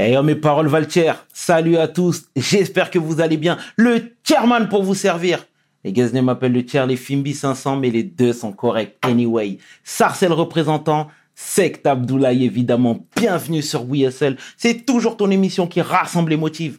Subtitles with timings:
[0.00, 3.58] Et mes paroles Valtier, salut à tous, j'espère que vous allez bien.
[3.76, 5.44] Le chairman pour vous servir.
[5.82, 9.58] Les Gaznet m'appellent le tiers, les Fimbi 500, mais les deux sont corrects anyway.
[9.82, 14.36] Sarcel représentant, Sect Abdoulaye évidemment, bienvenue sur WSL.
[14.56, 16.78] C'est toujours ton émission qui rassemble les motifs.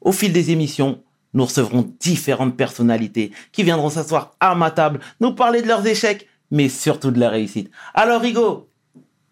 [0.00, 1.02] Au fil des émissions,
[1.34, 6.26] nous recevrons différentes personnalités qui viendront s'asseoir à ma table, nous parler de leurs échecs,
[6.50, 7.70] mais surtout de leur réussite.
[7.92, 8.70] Alors Rigo,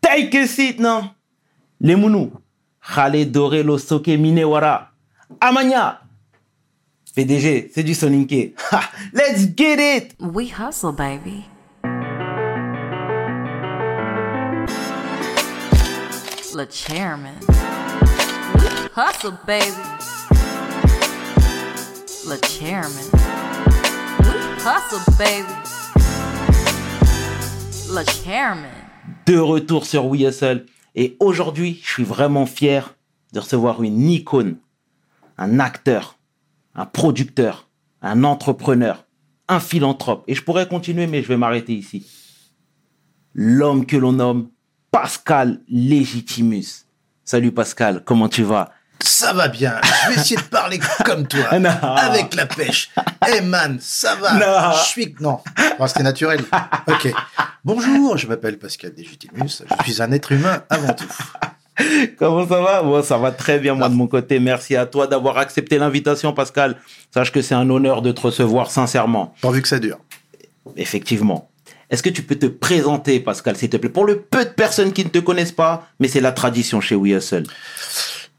[0.03, 1.09] take a seat, non?
[1.81, 2.31] Les mounous,
[2.89, 4.91] Khaled Doré Soke Minewara.
[5.41, 6.01] Amanya.
[7.15, 8.55] PDG, c'est du Soninke.
[9.13, 10.15] Let's get it!
[10.21, 11.47] We hustle, baby.
[16.55, 17.35] Le chairman.
[18.95, 19.73] hustle, baby.
[22.27, 23.05] Le chairman.
[24.65, 25.53] hustle, baby.
[27.91, 28.71] Le chairman.
[29.27, 30.67] De retour sur We Hustle.
[30.97, 32.95] Et aujourd'hui, je suis vraiment fier
[33.35, 34.57] de recevoir une icône,
[35.37, 36.19] un acteur,
[36.75, 37.69] un producteur,
[38.01, 39.05] un entrepreneur,
[39.47, 40.25] un philanthrope.
[40.27, 42.07] Et je pourrais continuer, mais je vais m'arrêter ici.
[43.35, 44.49] L'homme que l'on nomme
[44.91, 46.87] Pascal Legitimus.
[47.25, 48.71] Salut Pascal, comment tu vas?
[49.01, 49.79] Ça va bien.
[49.83, 52.91] Je vais essayer de parler comme toi, avec la pêche.
[53.29, 54.73] Eh man, ça va.
[54.73, 55.41] Je suis non.
[55.87, 56.43] C'était naturel.
[56.87, 57.13] Ok.
[57.67, 59.65] Bonjour, je m'appelle Pascal Legitimus.
[59.81, 61.13] Je suis un être humain avant tout.
[62.17, 62.85] Comment ça va?
[62.85, 64.39] Moi, ça va très bien, moi, de mon côté.
[64.39, 66.77] Merci à toi d'avoir accepté l'invitation, Pascal.
[67.13, 69.35] Sache que c'est un honneur de te recevoir, sincèrement.
[69.41, 69.99] Pourvu que ça dure.
[70.77, 71.51] Effectivement.
[71.91, 74.93] Est-ce que tu peux te présenter, Pascal, s'il te plaît, pour le peu de personnes
[74.93, 77.49] qui ne te connaissent pas, mais c'est la tradition chez We Hustle.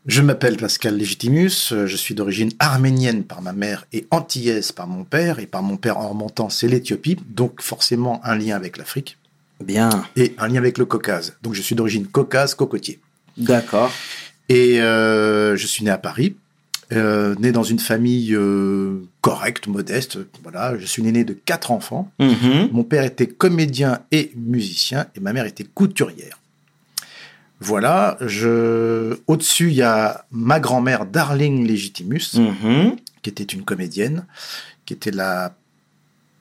[0.07, 5.03] Je m'appelle Pascal Legitimus, je suis d'origine arménienne par ma mère et antillaise par mon
[5.03, 9.17] père, et par mon père en remontant c'est l'Éthiopie, donc forcément un lien avec l'Afrique.
[9.61, 9.89] Bien.
[10.15, 11.35] Et un lien avec le Caucase.
[11.41, 12.99] Donc je suis d'origine caucase, cocotier.
[13.35, 13.91] D'accord.
[14.47, 16.37] Et euh, je suis né à Paris,
[16.93, 20.19] euh, né dans une famille euh, correcte, modeste.
[20.41, 22.09] Voilà, je suis né de quatre enfants.
[22.19, 22.69] Mhm.
[22.71, 26.39] Mon père était comédien et musicien, et ma mère était couturière.
[27.59, 29.17] Voilà, je...
[29.27, 32.95] au-dessus, il y a ma grand-mère Darling Legitimus, Mhm.
[33.21, 34.25] qui était une comédienne,
[34.85, 35.55] qui était la...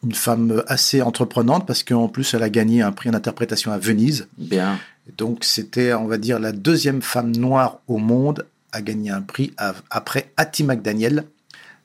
[0.04, 3.78] une femme assez entreprenante parce qu'en plus, elle a gagné un prix en interprétation à
[3.78, 4.28] Venise.
[4.36, 4.78] Bien.
[5.16, 9.52] Donc, c'était, on va dire, la deuxième femme noire au monde à gagner un prix
[9.90, 11.24] après Hattie McDaniel,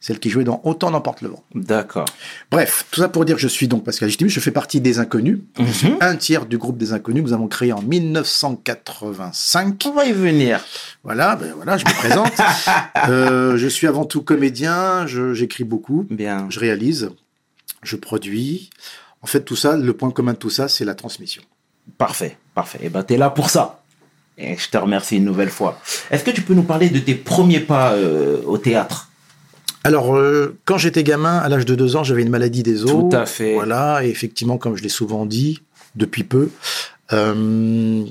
[0.04, 1.44] celle qui jouait dans Autant n'emporte le vent.
[1.56, 2.04] D'accord.
[2.50, 4.98] Bref, tout ça pour dire que je suis donc Pascal Legitimus, je fais partie des
[5.00, 5.40] Inconnus.
[5.60, 5.98] Je suis Mhm.
[6.02, 9.86] un tiers du groupe des Inconnus que nous avons créé en 1985.
[9.86, 10.60] On va y venir.
[11.04, 12.32] Voilà, ben voilà, je me présente.
[13.10, 16.46] Euh, je suis avant tout comédien, j'écris beaucoup, Bien.
[16.50, 17.10] je réalise,
[17.84, 18.70] je produis.
[19.24, 21.42] En fait, tout ça, le point commun de tout ça, c'est la transmission.
[21.98, 22.80] Parfait, parfait.
[22.84, 23.82] Et ben, t'es là pour ça.
[24.38, 25.80] Et je te remercie une nouvelle fois.
[26.12, 29.10] Est-ce que tu peux nous parler de tes premiers pas euh, au théâtre?
[29.84, 32.92] Alors, euh, quand j'étais gamin, à l'âge de deux ans, j'avais une maladie des os.
[32.92, 33.54] Tout à fait.
[33.54, 35.62] Voilà, et effectivement, comme je l'ai souvent dit,
[35.96, 36.50] depuis peu,
[37.14, 38.06] euh,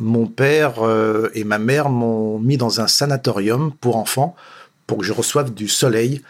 [0.00, 4.34] mon père euh, et ma mère m'ont mis dans un sanatorium pour enfants
[4.86, 6.22] pour que je reçoive du soleil,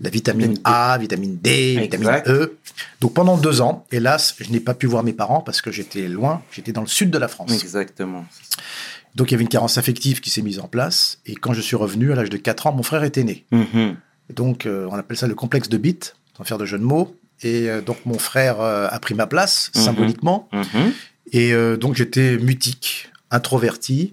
[0.00, 2.28] la vitamine A, vitamine D, vitamine Exact.
[2.28, 2.56] E.
[3.00, 6.08] Donc pendant deux ans, hélas, je n'ai pas pu voir mes parents parce que j'étais
[6.08, 7.52] loin, j'étais dans le sud de la France.
[7.52, 8.24] Exactement.
[9.14, 11.20] Donc il y avait une carence affective qui s'est mise en place.
[11.26, 13.44] Et quand je suis revenu à l'âge de 4 ans, mon frère était né.
[13.52, 13.96] Mhm.
[14.30, 16.84] Et donc, euh, on appelle ça le complexe de Bit, sans faire de jeu de
[16.84, 17.14] mots.
[17.42, 19.82] Et euh, donc, mon frère euh, a pris ma place, Mhm.
[19.82, 20.48] symboliquement.
[20.52, 20.92] Mhm.
[21.32, 24.12] Et donc, j'étais mutique, introverti.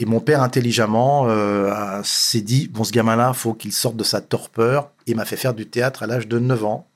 [0.00, 4.20] Et mon père, intelligemment, euh, s'est dit, bon, ce gamin-là, faut qu'il sorte de sa
[4.20, 4.90] torpeur.
[5.06, 6.86] Et m'a fait faire du théâtre à l'âge de 9 ans.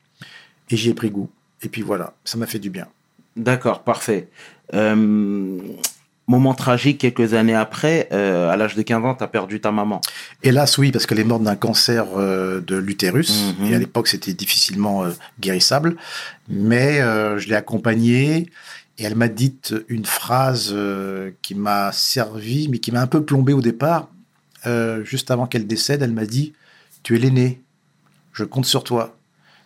[0.71, 1.31] Et j'y ai pris goût.
[1.63, 2.89] Et puis voilà, ça m'a fait du bien.
[3.37, 4.29] D'accord, parfait.
[4.75, 5.59] Euh,
[6.29, 9.73] moment tragique, quelques années après, euh, à l'âge de 15 ans, tu as perdu ta
[9.73, 10.01] maman.
[10.43, 13.55] Hélas, oui, parce qu'elle est morte d'un cancer euh, de l'utérus.
[13.59, 13.67] Mhm.
[13.67, 15.97] Et à l'époque, c'était difficilement euh, guérissable.
[16.49, 18.51] Mais je l'ai accompagnée
[18.97, 19.55] et elle m'a dit
[19.89, 20.75] une phrase
[21.43, 24.09] qui m'a servi, mais qui m'a un peu plombé au départ.
[25.03, 26.55] Juste avant qu'elle décède, elle m'a dit
[27.03, 27.61] Tu es l'aîné,
[28.33, 29.15] je compte sur toi.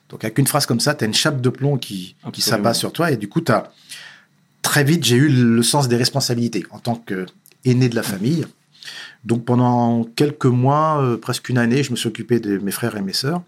[0.09, 2.75] Donc, avec une phrase comme ça, tu as une chape de plomb qui, qui s'abat
[2.75, 3.13] sur toi.
[3.13, 3.71] Et du coup, t'as
[4.63, 8.47] très vite, j'ai eu le sens des responsabilités en tant qu'aîné de la famille.
[9.25, 12.97] Donc pendant quelques mois, euh, presque une année, je me suis occupé de mes frères
[12.97, 13.43] et mes sœurs.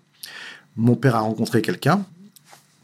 [0.76, 2.04] Mon père a rencontré quelqu'un,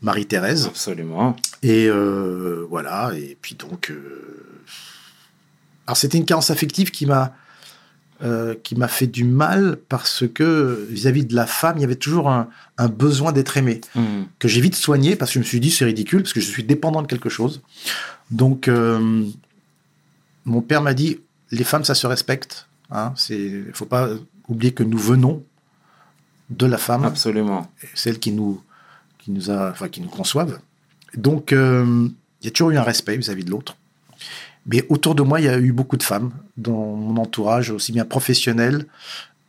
[0.03, 1.37] Marie-Thérèse, Absolument.
[1.63, 3.13] et euh, voilà.
[3.15, 4.45] Et puis donc, euh,
[5.87, 7.35] alors c'était une carence affective qui m'a
[8.23, 11.97] euh, qui m'a fait du mal parce que vis-à-vis de la femme, il y avait
[11.97, 14.27] toujours un, un besoin d'être aimé Mhm.
[14.39, 16.47] que j'ai vite soigné parce que je me suis dit c'est ridicule parce que je
[16.51, 17.63] suis dépendant de quelque chose.
[18.31, 19.25] Donc euh,
[20.45, 21.21] mon père m'a dit
[21.51, 24.09] les femmes ça se respecte, Hein, c'est, faut pas
[24.49, 25.45] oublier que nous venons
[26.51, 27.71] de la femme, Absolument.
[27.95, 28.61] celle qui nous,
[29.19, 30.59] qui nous a, enfin, qui nous conçoivent.
[31.17, 32.09] Donc, euh,
[32.41, 33.77] il y a toujours eu un respect vis-à-vis de l'autre.
[34.67, 37.93] Mais autour de moi, il y a eu beaucoup de femmes dans mon entourage, aussi
[37.93, 38.87] bien professionnel,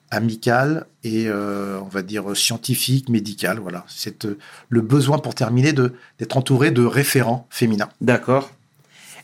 [0.09, 3.59] amical et, euh, on va dire, scientifique, médical.
[3.59, 3.85] Voilà.
[3.87, 4.37] C'est euh,
[4.69, 7.89] le besoin, pour terminer, d'être entouré de référents féminins.
[8.01, 8.51] D'accord.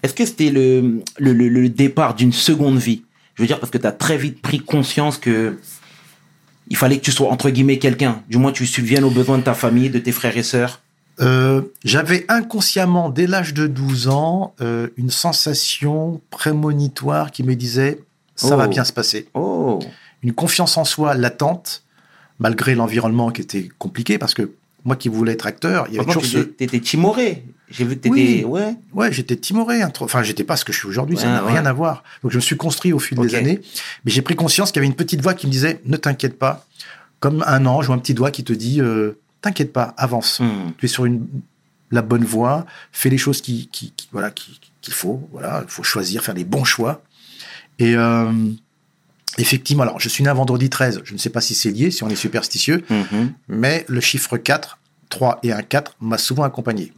[0.04, 3.04] Est-ce que c'était le, le, le- le départ d'une seconde vie?
[3.36, 5.58] Je veux dire, parce que tu as très vite pris conscience que
[6.70, 8.24] il fallait que tu sois, entre guillemets, quelqu'un.
[8.28, 10.82] Du moins, tu subviennes aux besoins de ta famille, de tes frères et sœurs.
[11.20, 18.00] Euh, J'avais inconsciemment, dès l'âge de 12 ans, euh, une sensation prémonitoire qui me disait
[18.36, 18.58] ça Oh.
[18.58, 19.28] va bien se passer.
[19.34, 19.80] Oh,
[20.22, 21.84] Une confiance en soi latente,
[22.40, 24.52] malgré l'environnement qui était compliqué, parce que
[24.86, 26.38] moi qui voulais être acteur, il y avait toujours ce.
[26.38, 27.44] t'étais t'étais timoré.
[27.70, 28.08] J'ai vu que.
[28.10, 28.44] Oui.
[28.46, 28.76] Ouais.
[28.94, 29.82] Ouais, j'étais timoré.
[30.00, 31.52] Enfin, j'étais pas ce que je suis aujourd'hui, ça n'a ouais.
[31.52, 32.04] rien à voir.
[32.24, 33.60] Donc, je me suis construit au fil des années.
[34.06, 36.38] Mais j'ai pris conscience qu'il y avait une petite voix qui me disait ne t'inquiète
[36.40, 36.66] pas.
[37.20, 40.40] Comme un ange ou un petit doigt qui te dit euh, t'inquiète pas, avance.
[40.40, 40.72] Hmm.
[40.78, 41.28] tu es sur une,
[41.92, 45.28] la bonne voie, fais les choses qui, qui, qui- voilà, qui- qu'il faut.
[45.32, 47.02] Voilà, il faut choisir, faire les bons choix.
[47.80, 48.32] Et euh,
[49.38, 51.92] effectivement, alors je suis né un vendredi 13, je ne sais pas si c'est lié,
[51.92, 53.34] si on est superstitieux, Mhm.
[53.48, 54.80] mais le chiffre 4,
[55.10, 56.92] 3 et 1 4 m'a souvent accompagné.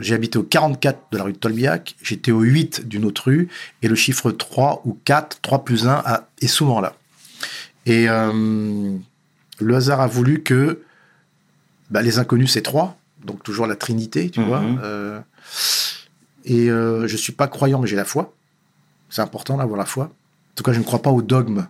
[0.00, 3.48] J'ai habité au 44 de la rue de Tolbiac, j'étais au 8 d'une autre rue,
[3.82, 6.94] et le chiffre 3 ou 4, 3 plus 1 a- est souvent là.
[7.86, 8.96] Et euh,
[9.60, 10.80] le hasard a voulu que
[11.94, 14.46] bah, les inconnus, c'est 3, donc toujours la Trinité, tu Mhm.
[14.46, 14.62] vois.
[14.82, 15.20] euh,
[16.44, 18.34] et euh, je suis pas croyant, mais j'ai la foi.
[19.08, 20.04] C'est important d'avoir la foi.
[20.06, 21.66] En tout cas, je ne crois pas au dogme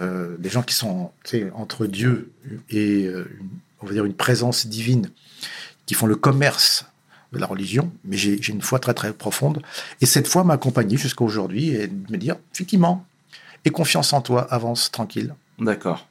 [0.00, 1.10] euh, des gens qui sont
[1.54, 2.30] entre Dieu
[2.68, 3.48] et euh, une-
[3.80, 5.10] on va dire une présence divine,
[5.86, 6.84] qui font le commerce
[7.32, 9.62] de la religion, mais j'ai une foi très très profonde.
[10.00, 13.04] Et cette foi m'a accompagné jusqu'à aujourd'hui et de me dire, effectivement,
[13.64, 15.34] aie confiance en toi, avance tranquille.
[15.58, 16.06] D'accord.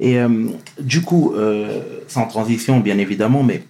[0.00, 0.48] Et euh,
[0.80, 3.64] du coup, euh, sans transition, bien évidemment, mais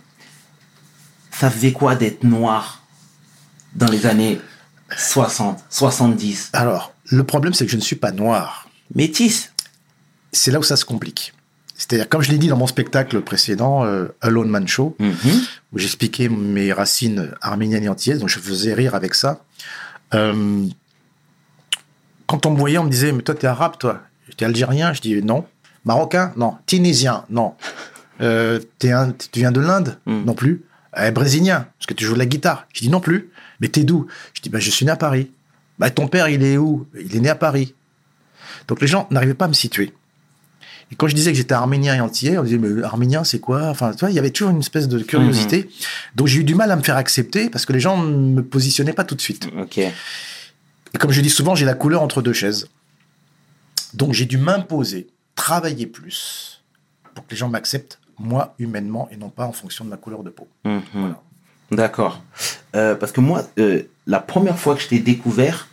[1.30, 2.82] ça faisait quoi d'être noir
[3.74, 4.40] dans les années
[4.96, 8.68] 60, 70 Alors, le problème, c'est que je ne suis pas noir.
[8.94, 9.52] Métis
[10.32, 11.32] C'est là où ça se complique.
[11.76, 15.42] C'est-à-dire, comme je l'ai dit dans mon spectacle précédent, euh, Alone Man Show, Mhm.
[15.72, 19.40] où j'expliquais mes racines arméniennes et antillaises, donc je faisais rire avec ça.
[22.26, 24.00] Quand on me voyait, on me disait, mais toi, t'es arabe, toi
[24.36, 25.44] T'es algérien Je dis, non.
[25.84, 26.54] Marocain Non.
[26.66, 27.54] Tunisien Non.
[28.20, 30.24] Euh, un- tu viens de l'Inde Mm.
[30.24, 30.62] Non plus.
[30.96, 33.30] Eh, brésilien Parce que tu joues de la guitare Je dis, non plus.
[33.60, 34.06] Mais t'es d'où?
[34.34, 35.30] Je dis, bah, je suis né à Paris.
[35.78, 36.86] Bah, ton père, il est où?
[36.98, 37.74] Il est né à Paris.
[38.68, 39.92] Donc les gens n'arrivaient pas à me situer.
[40.92, 43.64] Et quand je disais que j'étais arménien et antillais, on disait, mais arménien, c'est quoi?
[43.68, 45.68] Enfin, tu vois, il y avait toujours une espèce de curiosité.
[46.14, 48.42] Donc j'ai eu du mal à me faire accepter parce que les gens ne me
[48.42, 49.48] positionnaient pas tout de suite.
[49.58, 49.78] Ok.
[49.78, 49.92] Et
[50.98, 52.68] comme je dis souvent, j'ai la couleur entre deux chaises.
[53.94, 56.62] Donc j'ai dû m'imposer, travailler plus
[57.14, 60.22] pour que les gens m'acceptent, moi, humainement, et non pas en fonction de ma couleur
[60.22, 60.48] de peau.
[60.64, 60.82] Mhm.
[60.94, 61.20] Voilà.
[61.70, 62.22] D'accord.
[62.76, 65.68] Euh, parce que moi, euh, la première fois que je t'ai découvert,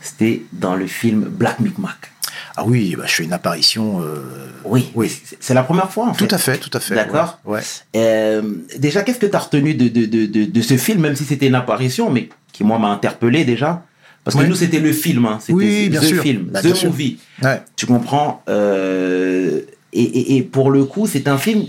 [0.00, 2.10] c'était dans le film Black Micmac.
[2.56, 4.00] Ah oui, bah, je fais une apparition.
[4.02, 5.10] euh, Oui, Oui.
[5.40, 6.26] c'est- la première fois en fait.
[6.26, 6.94] Tout à fait, tout à fait.
[6.94, 7.38] D'accord.
[7.44, 7.60] Ouais.
[7.94, 8.42] ouais.
[8.78, 11.24] Déjà, qu'est-ce que tu as retenu de, de, de, de, de ce film, même si
[11.24, 13.84] c'était une apparition, mais qui, moi, m'a interpellé déjà?
[14.24, 14.48] Parce que Oui.
[14.48, 15.26] nous, c'était le film.
[15.26, 15.38] Hein.
[15.40, 16.22] C'était Oui, bien The sûr.
[16.22, 16.90] film, Bah, The bien sûr.
[16.90, 17.18] Movie.
[17.42, 17.62] Ouais.
[17.76, 19.60] Tu comprends euh,
[19.92, 21.64] et, et, et pour le coup, c'est un film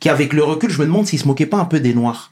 [0.00, 2.30] qui, avec le recul, je me demande s'il se moquait pas un peu des Noirs.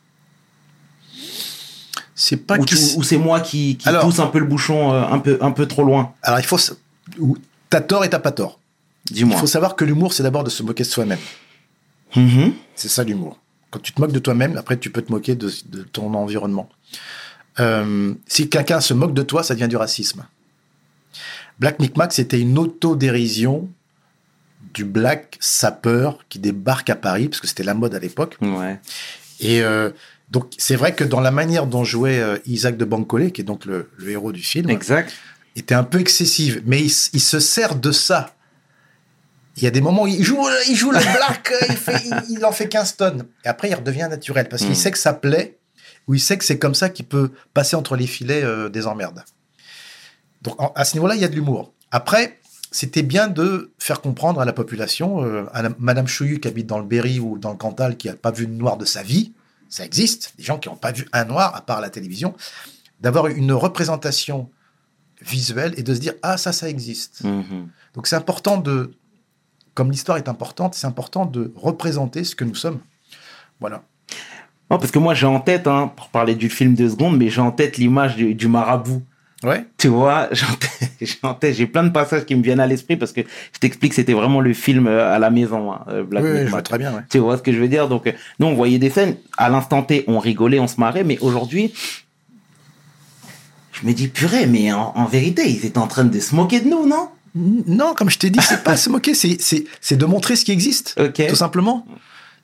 [2.14, 2.62] C'est pas Ou,
[2.96, 5.50] ou c'est moi qui, qui Alors- pousse un peu le bouchon euh, un, peu, un
[5.50, 6.12] peu trop loin.
[6.22, 6.58] Alors il faut.
[7.70, 8.60] T'as tort et t'as pas tort.
[9.10, 9.36] Il Dis-moi.
[9.36, 11.18] faut savoir que l'humour, c'est d'abord de se moquer de soi-même.
[12.16, 12.52] Mhm.
[12.76, 13.38] C'est ça l'humour.
[13.70, 16.68] Quand tu te moques de toi-même, après tu peux te moquer de, de ton environnement.
[17.60, 20.24] Euh, si quelqu'un se moque de toi, ça devient du racisme.
[21.60, 23.68] Black Micmac, c'était une autodérision
[24.72, 28.36] du black sapeur qui débarque à Paris, parce que c'était la mode à l'époque.
[28.40, 28.80] Ouais.
[29.40, 29.90] Et euh,
[30.30, 33.44] donc c'est vrai que dans la manière dont jouait euh, Isaac de Bancolé, qui est
[33.44, 35.12] donc le, le héros du film, Exact.
[35.54, 38.34] était un peu excessive, mais il, se sert de ça.
[39.56, 42.38] Il y a des moments où il joue, il joue le black, il, fait, il,
[42.38, 43.26] il en fait 15 tonnes.
[43.44, 44.76] Et après, il redevient naturel parce qu'il Mm.
[44.76, 45.56] sait que ça plaît,
[46.06, 48.86] ou il sait que c'est comme ça qu'il peut passer entre les filets euh, des
[48.86, 49.24] emmerdes.
[50.42, 51.72] Donc, en- à ce niveau-là, il y a de l'humour.
[51.90, 52.38] Après,
[52.70, 56.66] c'était bien de faire comprendre à la population, euh, à la- Madame Chouillu qui habite
[56.66, 59.02] dans le Berry ou dans le Cantal, qui n'a pas vu de noir de sa
[59.02, 59.32] vie,
[59.68, 62.34] ça existe, des gens qui n'ont pas vu un noir à part la télévision,
[63.00, 64.50] d'avoir une représentation
[65.20, 67.22] visuelle et de se dire ah ça ça existe.
[67.24, 67.68] Mhm.
[67.94, 68.92] Donc c'est important de
[69.74, 72.80] comme l'histoire est importante, c'est important de représenter ce que nous sommes.
[73.60, 73.82] Voilà.
[74.70, 77.28] Non, parce que moi, j'ai en tête, hein, pour parler du film deux secondes, mais
[77.28, 79.02] j'ai en tête l'image du, du marabout.
[79.42, 79.66] Ouais.
[79.76, 80.30] Tu vois,
[81.42, 84.40] j'ai plein de passages qui me viennent à l'esprit parce que je t'explique, c'était vraiment
[84.40, 87.02] le film euh, à la maison, hein, euh, Black Oui, je vois très bien, ouais.
[87.10, 87.88] Tu vois ce que je veux dire?
[87.88, 91.04] Donc, euh, nous, on voyait des scènes, à l'instant T, on rigolait, on se marrait,
[91.04, 91.74] mais aujourd'hui,
[93.72, 96.60] je me dis, purée, mais en, en vérité, ils étaient en train de se moquer
[96.60, 97.10] de nous, non?
[97.34, 100.98] Non, comme je t'ai dit, c'est pas se moquer, c'est, de montrer ce qui existe.
[101.28, 101.86] Tout simplement.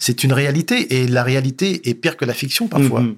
[0.01, 3.01] C'est une réalité et la réalité est pire que la fiction parfois.
[3.03, 3.15] Mhm.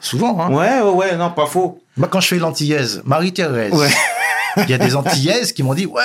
[0.00, 0.38] Souvent.
[0.42, 0.52] Hein.
[0.52, 1.80] Ouais, ouais, ouais, non, pas faux.
[1.96, 3.88] Moi, quand je fais l'antillaise, Marie-Thérèse, Ouais.
[4.56, 6.02] il y a des antillaises qui m'ont dit Ouais,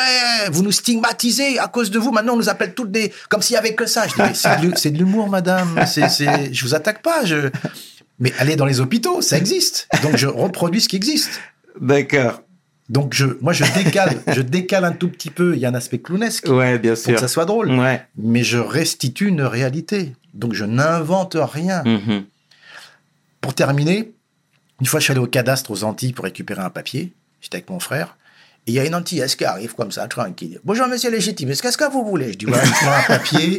[0.51, 2.11] vous nous stigmatisez à cause de vous.
[2.11, 3.11] Maintenant, on nous appelle toutes des.
[3.29, 4.05] comme s'il y avait que ça.
[4.07, 5.83] Je dis c'est, de l'humour, madame.
[5.87, 6.53] C'est, c'est...
[6.53, 7.25] Je vous attaque pas.
[7.25, 7.49] Je...
[8.19, 9.87] Mais allez dans les hôpitaux, ça existe.
[10.03, 11.31] Donc, je reproduis ce qui existe.
[11.81, 12.41] D'accord.
[12.89, 15.55] Donc, je, moi, je décale, je décale un tout petit peu.
[15.55, 17.13] Il y a un aspect clownesque Ouais, bien pour sûr.
[17.13, 17.71] que ça soit drôle.
[17.71, 18.03] Ouais.
[18.17, 20.13] Mais je restitue une réalité.
[20.33, 21.83] Donc, je n'invente rien.
[21.85, 22.23] Mhm.
[23.41, 24.11] Pour terminer,
[24.81, 27.13] une fois, je suis allé au cadastre aux Antilles pour récupérer un papier.
[27.41, 28.17] J'étais avec mon frère.
[28.69, 30.59] Il y a une Antillaise qui arrive comme ça, tranquille.
[30.63, 31.49] Bonjour, monsieur légitime.
[31.55, 32.33] Qu'est-ce que vous voulez?
[32.33, 33.57] Je dis, voilà, je un papier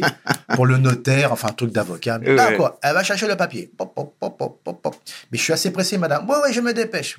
[0.55, 2.17] pour le notaire, enfin, un truc d'avocat.
[2.19, 2.33] Ouais.
[2.33, 3.69] D'accord, elle va chercher le papier.
[3.77, 4.95] Pop, pop, pop, pop, pop, pop.
[5.29, 6.29] Mais je suis assez pressé, madame.
[6.29, 7.17] Ouais, ouais, je me dépêche.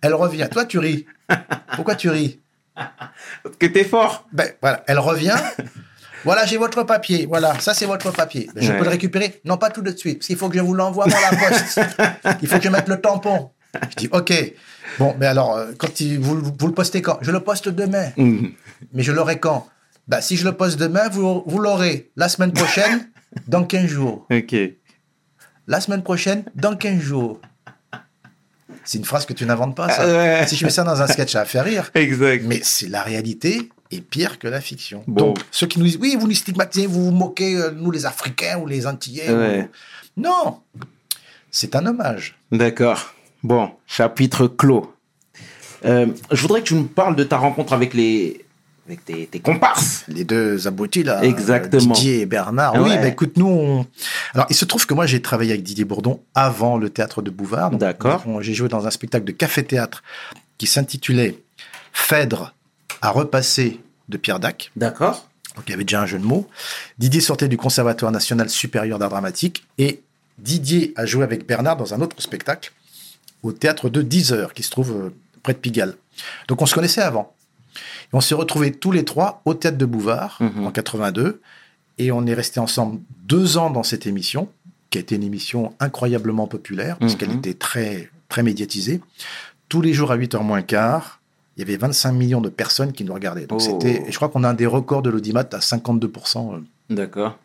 [0.00, 0.48] Elle revient.
[0.50, 1.06] Toi, tu ris.
[1.76, 2.40] Pourquoi tu ris?
[2.74, 4.26] Parce que t'es fort.
[4.32, 5.38] ben, voilà, elle revient.
[6.24, 7.24] Voilà, j'ai votre papier.
[7.26, 8.50] Voilà, ça c'est votre papier.
[8.52, 8.78] Ben, je Ouais.
[8.78, 9.40] peux le récupérer?
[9.44, 10.18] Non, pas tout de suite.
[10.18, 11.80] Parce qu'il faut que je vous l'envoie par la poste.
[12.42, 13.52] Il faut que je mette le tampon.
[13.90, 14.32] Je dis, OK.
[14.98, 17.18] Bon, mais alors, euh, quand il- vous, vous le postez quand?
[17.22, 18.10] Je le poste demain.
[18.16, 18.52] Mhm.
[18.92, 19.68] Mais je l'aurai quand?
[20.08, 23.08] Ben, Si je le poste demain, vous, vous l'aurez la semaine prochaine,
[23.48, 24.26] dans 15 jours.
[24.30, 24.54] Ok.
[25.68, 27.40] La semaine prochaine, dans 15 jours.
[28.84, 30.02] C'est une phrase que tu n'inventes pas, ça.
[30.02, 30.06] Ah
[30.40, 30.46] ouais.
[30.48, 31.90] Si je mets ça dans un sketch, ça va faire rire.
[31.94, 32.42] Exact.
[32.46, 35.04] Mais c'est la réalité est pire que la fiction.
[35.06, 35.26] Bon.
[35.26, 38.06] Donc, ceux qui nous disent, oui, vous nous stigmatisez, vous vous moquez, euh, nous les
[38.06, 39.30] Africains ou les Antillais.
[39.30, 39.68] Ouais.
[40.16, 40.60] ou- Non,
[41.50, 42.36] c'est un hommage.
[42.50, 43.14] D'accord.
[43.42, 44.94] Bon, chapitre clos.
[45.84, 48.44] Euh, je voudrais que tu me parles de ta rencontre avec les
[48.86, 50.04] avec tes, tes comparses.
[50.08, 51.22] Les deux abrutis, là.
[51.22, 51.94] Exactement.
[51.94, 52.74] Didier et Bernard.
[52.74, 53.86] Oui, bah, écoute, nous, on...
[54.34, 57.30] Alors, il se trouve que moi, j'ai travaillé avec Didier Bourdon avant le théâtre de
[57.30, 57.70] Bouvard.
[57.70, 58.24] D'accord.
[58.40, 60.02] J'ai joué dans un spectacle de café-théâtre
[60.58, 61.38] qui s'intitulait
[61.92, 62.54] Phèdre
[63.00, 64.72] à repasser de Pierre Dac.
[64.76, 65.28] D'accord.
[65.54, 66.48] Donc il y avait déjà un jeu de mots.
[66.98, 70.02] Didier sortait du Conservatoire national supérieur d'art dramatique et
[70.38, 72.72] Didier a joué avec Bernard dans un autre spectacle
[73.42, 75.10] au théâtre de 10 heures qui se trouve euh,
[75.42, 75.94] près de Pigalle.
[76.48, 77.32] Donc on se connaissait avant.
[77.76, 80.66] Et on s'est retrouvés tous les trois au théâtre de Bouvard Mhm.
[80.66, 81.40] en 82
[81.98, 84.48] et on est restés ensemble deux ans dans cette émission
[84.90, 87.18] qui a été une émission incroyablement populaire parce Mhm.
[87.18, 89.00] qu'elle était très très médiatisée.
[89.68, 91.20] Tous les jours à 8h moins quart,
[91.56, 93.46] il y avait 25 millions de personnes qui nous regardaient.
[93.46, 93.64] Donc Oh.
[93.80, 96.54] c'était, je crois qu'on a un des records de l'audimat à 52%.
[96.54, 96.58] euh.
[96.94, 97.38] D'accord.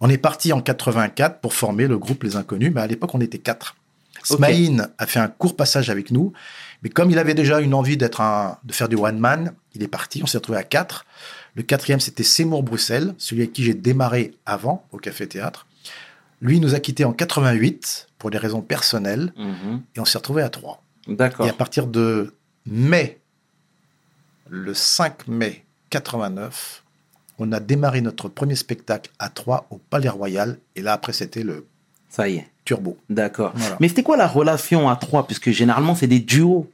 [0.00, 3.20] On est parti en 84 pour former le groupe Les Inconnus, mais à l'époque on
[3.20, 3.76] était quatre.
[4.22, 6.32] Smaïn a fait un court passage avec nous,
[6.82, 9.82] mais comme il avait déjà une envie d'être un, de faire du one man, il
[9.82, 10.20] est parti.
[10.22, 11.06] On s'est retrouvé à quatre.
[11.54, 15.66] Le quatrième c'était Seymour Bruxelles, celui avec qui j'ai démarré avant au Café Théâtre.
[16.42, 19.82] Lui nous a quittés en 88 pour des raisons personnelles Mhm.
[19.96, 20.82] et on s'est retrouvé à trois.
[21.06, 21.46] D'accord.
[21.46, 22.34] Et à partir de
[22.66, 23.18] mai,
[24.48, 26.82] le 5 mai 89,
[27.38, 30.58] on a démarré notre premier spectacle à Troyes au Palais Royal.
[30.76, 31.66] Et là, après, c'était le
[32.10, 32.46] Ça y est.
[32.64, 32.98] turbo.
[33.08, 33.52] D'accord.
[33.54, 33.76] Voilà.
[33.80, 35.26] Mais c'était quoi la relation à trois?
[35.26, 36.70] Puisque généralement, c'est des duos.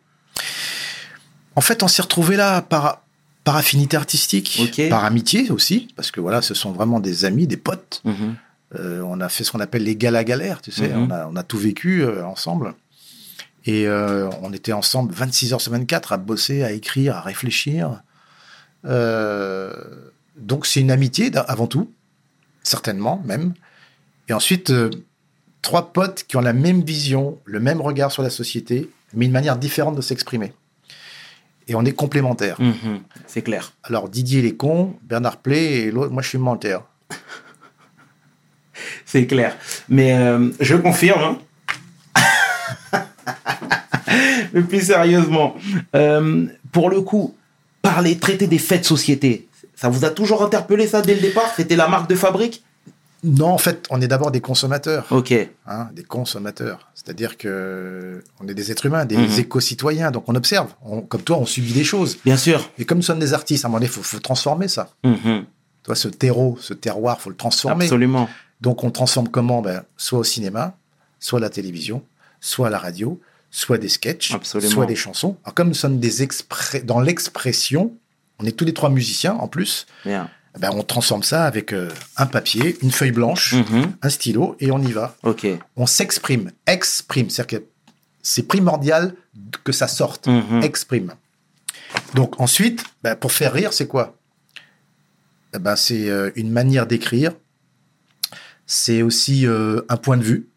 [1.54, 3.02] En fait, on s'est retrouvés là par,
[3.44, 7.56] par affinité artistique, par amitié aussi, parce que voilà, ce sont vraiment des amis, des
[7.56, 8.02] potes.
[8.04, 8.34] Mhm.
[8.74, 11.02] Euh, on a fait ce qu'on appelle les galas galères, tu sais, Mhm.
[11.04, 12.74] on, a, on a tout vécu euh, ensemble.
[13.64, 18.02] Et euh, on était ensemble 26 heures sur 24 à bosser, à écrire, à réfléchir.
[18.84, 19.72] Euh,
[20.36, 21.90] donc c'est une amitié avant tout,
[22.62, 23.54] certainement même.
[24.28, 24.90] Et ensuite, euh,
[25.66, 29.32] trois potes qui ont la même vision, le même regard sur la société, mais une
[29.32, 30.52] manière différente de s'exprimer.
[31.66, 32.60] Et on est complémentaires.
[32.60, 33.00] Mhm.
[33.26, 33.72] C'est clair.
[33.82, 36.86] Alors Didier il est con, Bernard Play et l'autre, moi je suis menteur.
[39.04, 39.56] C'est clair.
[39.88, 41.36] Mais euh, je confirme.
[42.94, 43.02] hein.
[44.52, 45.56] Mais plus sérieusement,
[45.96, 47.34] euh, pour le coup,
[47.82, 51.52] parler, traiter des faits de société, ça vous a toujours interpellé ça dès le départ?
[51.56, 52.62] C'était la marque de fabrique?
[53.26, 55.06] Non, en fait, on est d'abord des consommateurs.
[55.10, 55.32] Ok.
[55.66, 56.88] hein, des consommateurs.
[56.94, 59.38] C'est-à-dire que on est des êtres humains, des Mhm.
[59.38, 60.68] éco-citoyens, donc on observe.
[60.84, 62.18] On- comme toi, on subit des choses.
[62.24, 62.70] Bien sûr.
[62.78, 64.90] Et comme nous sommes des artistes, à un moment donné, il faut, faut transformer ça.
[65.04, 65.44] Mhm.
[65.82, 67.84] Toi, ce terreau, ce terroir, faut le transformer.
[67.84, 68.28] Absolument.
[68.60, 69.60] Donc on transforme comment?
[69.60, 70.76] Ben, Soit au cinéma,
[71.20, 72.02] soit à la télévision,
[72.40, 74.70] soit à la radio, soit des sketchs, Absolument.
[74.72, 75.36] soit des chansons.
[75.44, 76.10] Alors comme nous sommes des
[76.84, 77.92] dans l'expression,
[78.40, 80.28] on est tous les trois musiciens en plus, Bien.
[80.58, 83.92] Ben, on transforme ça avec euh, un papier, une feuille blanche, Mhm.
[84.02, 85.16] un stylo, et on y va.
[85.22, 85.46] Ok.
[85.76, 87.64] on s'exprime, exprime, c'est-à-dire que
[88.22, 89.14] c'est primordial
[89.64, 90.62] que ça sorte, Mhm.
[90.62, 91.12] exprime.
[92.14, 94.16] Donc ensuite, bah, pour faire rire, c'est quoi?
[95.54, 97.32] Eh ben, C'est euh, une manière d'écrire,
[98.66, 100.48] c'est aussi euh, un point de vue,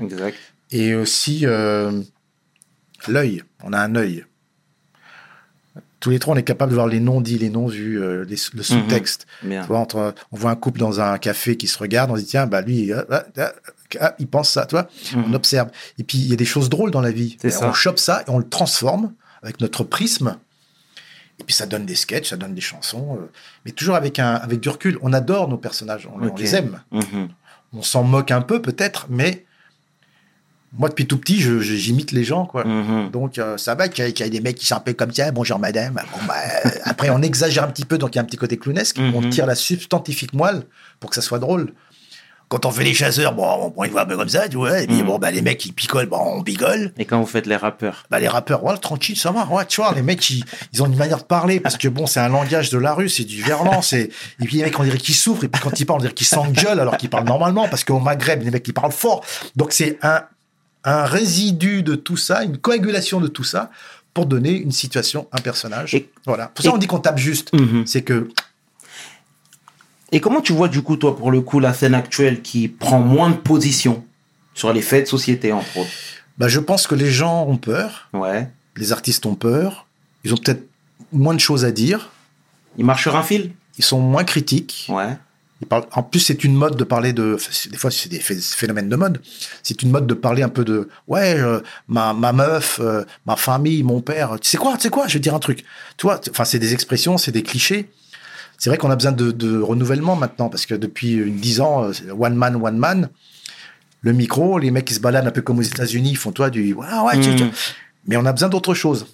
[0.00, 0.36] Exact.
[0.70, 1.44] et aussi
[3.08, 3.42] l'œil.
[3.62, 4.24] On a un œil.
[6.00, 9.26] Tous les trois, on est capable de voir les non-dits, les non-vus, euh, le sous-texte.
[9.62, 12.20] Tu vois, entre, on voit un couple dans un café qui se regarde, on se
[12.20, 13.52] dit, tiens, bah lui, ah, ah,
[14.00, 14.88] ah, il pense ça, tu vois.
[15.14, 15.34] On Mhm.
[15.34, 15.70] observe.
[15.98, 17.38] Et puis, il y a des choses drôles dans la vie.
[17.48, 17.68] Ça.
[17.68, 19.12] On chope ça et on le transforme
[19.42, 20.36] avec notre prisme.
[21.38, 23.18] Et puis, ça donne des sketchs, ça donne des chansons.
[23.20, 23.30] euh,
[23.64, 24.98] mais toujours avec, un, avec du recul.
[25.02, 26.80] On adore nos personnages, on, les aime.
[26.92, 27.28] Mhm.
[27.72, 29.44] On s'en moque un peu, peut-être, mais
[30.78, 32.64] moi, depuis tout petit, j'imite les gens, quoi.
[32.64, 33.10] Mhm.
[33.10, 35.12] Donc, euh, ça va qu'il y, y ait des mecs qui sont un peu comme
[35.12, 35.94] ça, bonjour madame.
[36.12, 36.34] Bon, bah,
[36.66, 38.96] euh, après, on exagère un petit peu, donc il y a un petit côté clownesque.
[38.98, 39.30] On Mhm.
[39.30, 40.62] tire la substantifique moelle
[41.00, 41.72] pour que ça soit drôle.
[42.48, 44.80] Quand on fait les chasseurs, bon, on voit un peu comme ça, tu vois.
[44.80, 45.06] Et puis, Mhm.
[45.06, 46.92] bon, bah, les mecs, ils picolent, bon, on picole.
[46.96, 48.04] Et quand vous faites les rappeurs?
[48.08, 49.46] Bah, les rappeurs, ouais, tranquille, ça va.
[49.46, 52.06] Ouais, tu vois, les mecs, ils, ils ont une manière de parler parce que bon,
[52.06, 54.10] c'est un langage de la rue, c'est du verlan, et
[54.44, 56.26] puis les mecs, on dirait qu'ils souffrent, et puis quand ils parlent, on dirait qu'ils
[56.28, 59.24] s'engueulent alors qu'ils parlent normalement parce qu'au Maghreb, les mecs, ils parlent fort.
[59.56, 60.22] Donc, c'est un,
[60.86, 63.70] un résidu de tout ça, une coagulation de tout ça
[64.14, 65.94] pour donner une situation, un personnage.
[65.94, 66.46] Et- voilà.
[66.48, 67.52] Pour ça, et- on dit qu'on tape juste.
[67.52, 67.86] Mhm.
[67.86, 68.28] C'est que,
[70.12, 73.00] Et comment tu vois du coup toi pour le coup la scène actuelle qui prend
[73.00, 74.04] moins de position
[74.54, 75.90] sur les faits de société entre autres?
[76.38, 78.48] Bah, je pense que les gens ont peur, Ouais.
[78.76, 79.86] les artistes ont peur,
[80.22, 80.64] ils ont peut-être
[81.12, 82.10] moins de choses à dire,
[82.78, 83.52] Il marche sur un fil?
[83.78, 84.86] Ils sont moins critiques.
[84.90, 85.16] Ouais.
[85.92, 87.38] En plus, c'est une mode de parler de.
[87.70, 89.22] Des fois, c'est des phé- phénomènes de mode.
[89.62, 90.88] C'est une mode de parler un peu de.
[91.08, 94.36] Ouais, euh, ma, ma meuf, euh, ma famille, mon père.
[94.40, 95.64] Tu sais quoi Tu sais quoi Je vais te dire un truc.
[95.96, 97.88] Tu vois Enfin, c'est des expressions, c'est des clichés.
[98.58, 101.92] C'est vrai qu'on a besoin de, de renouvellement maintenant parce que depuis dix ans, euh,
[102.18, 103.08] one man, one man.
[104.02, 106.50] Le micro, les mecs qui se baladent un peu comme aux États-Unis, ils font toi
[106.50, 106.74] du.
[106.74, 107.50] Ouais, ouais, tu- tu- Mhm.
[108.08, 109.06] Mais on a besoin d'autre chose.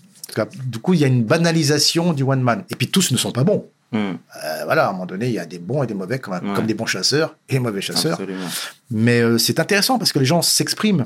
[0.66, 2.64] Du coup, il y a une banalisation du one man.
[2.70, 3.66] Et puis tous ne sont pas bons.
[3.92, 4.18] Mhm.
[4.44, 6.32] Euh, voilà, à un moment donné, il y a des bons et des mauvais, comme,
[6.34, 6.54] Ouais.
[6.54, 8.12] comme des bons chasseurs et des mauvais chasseurs.
[8.14, 8.48] Absolument.
[8.90, 11.04] Mais euh, c'est intéressant parce que les gens s'expriment.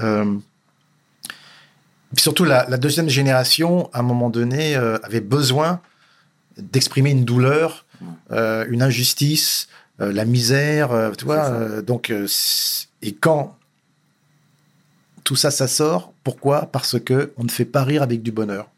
[0.00, 0.34] Euh,
[2.16, 5.80] surtout, la, la deuxième génération, à un moment donné, avait besoin
[6.58, 7.84] d'exprimer une douleur,
[8.30, 11.82] une injustice, la misère, tu vois.
[11.82, 12.12] Donc,
[13.02, 13.56] et quand
[15.24, 16.66] tout ça, ça sort, pourquoi?
[16.66, 18.68] Parce que on ne fait pas rire avec du bonheur.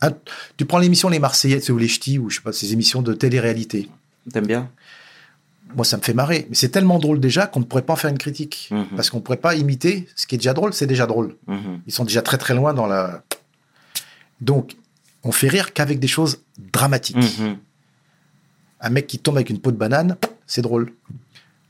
[0.00, 0.12] Un-
[0.56, 3.12] tu prends l'émission Les Marseillais, ou les Ch'tis, ou je sais pas, ces émissions de
[3.14, 3.88] télé-réalité
[4.32, 4.70] T'aimes bien?
[5.74, 6.46] Moi, ça me fait marrer.
[6.48, 8.68] Mais c'est tellement drôle déjà qu'on ne pourrait pas en faire une critique.
[8.70, 8.86] Mhm.
[8.96, 11.36] Parce qu'on ne pourrait pas imiter ce qui est déjà drôle, c'est déjà drôle.
[11.46, 11.80] Mhm.
[11.86, 13.22] Ils sont déjà très très loin dans la.
[14.40, 14.76] Donc,
[15.24, 16.40] on fait rire qu'avec des choses
[16.72, 17.16] dramatiques.
[17.16, 17.58] Mhm.
[18.80, 20.92] Un mec qui tombe avec une peau de banane, c'est drôle.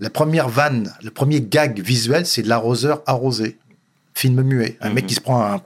[0.00, 3.58] La première vanne, le premier gag visuel, c'est de l'arroseur arrosé.
[4.14, 4.76] Film muet.
[4.80, 5.60] Un mec qui se prend un.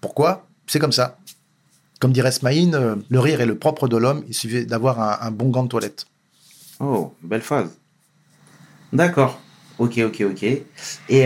[0.00, 0.46] Pourquoi?
[0.66, 1.18] C'est comme ça.
[1.98, 4.24] Comme dirait Smaïn, euh, le rire est le propre de l'homme.
[4.28, 6.06] Il suffit d'avoir un, un bon gant de toilette.
[6.80, 7.70] Oh, belle phase.
[8.92, 9.40] D'accord.
[9.78, 10.42] Ok, ok, ok.
[10.42, 10.64] Et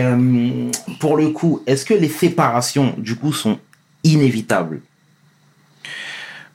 [0.01, 3.59] euh, pour le coup, est-ce que les séparations, du coup, sont
[4.03, 4.81] inévitables?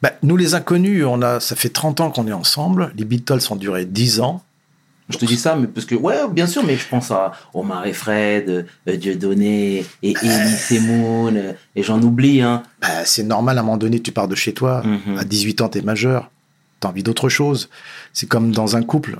[0.00, 2.92] Bah, nous, les inconnus, on a, ça fait 30 ans qu'on est ensemble.
[2.96, 4.42] Les Beatles ont duré 10 ans.
[5.08, 7.86] Je te dis ça, mais parce que, ouais, bien sûr, mais je pense à Omar
[7.86, 12.62] et Fred, euh, Dieudonné, et Elie Semoun, euh, et j'en oublie, hein.
[12.82, 14.82] Bah, c'est normal, à un moment donné, tu pars de chez toi.
[14.84, 15.18] Mhm.
[15.18, 16.30] À 18 ans, tu es majeur.
[16.80, 17.70] Tu as envie d'autre chose.
[18.12, 19.18] C'est comme dans un couple,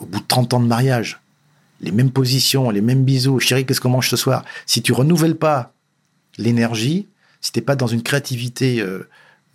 [0.00, 1.20] au bout de 30 ans de mariage.
[1.80, 3.38] Les mêmes positions, les mêmes bisous.
[3.38, 4.44] Chérie, qu'est-ce qu'on mange ce soir?
[4.66, 5.72] Si tu renouvelles pas
[6.38, 7.06] l'énergie,
[7.40, 9.08] si t'es pas dans une créativité euh,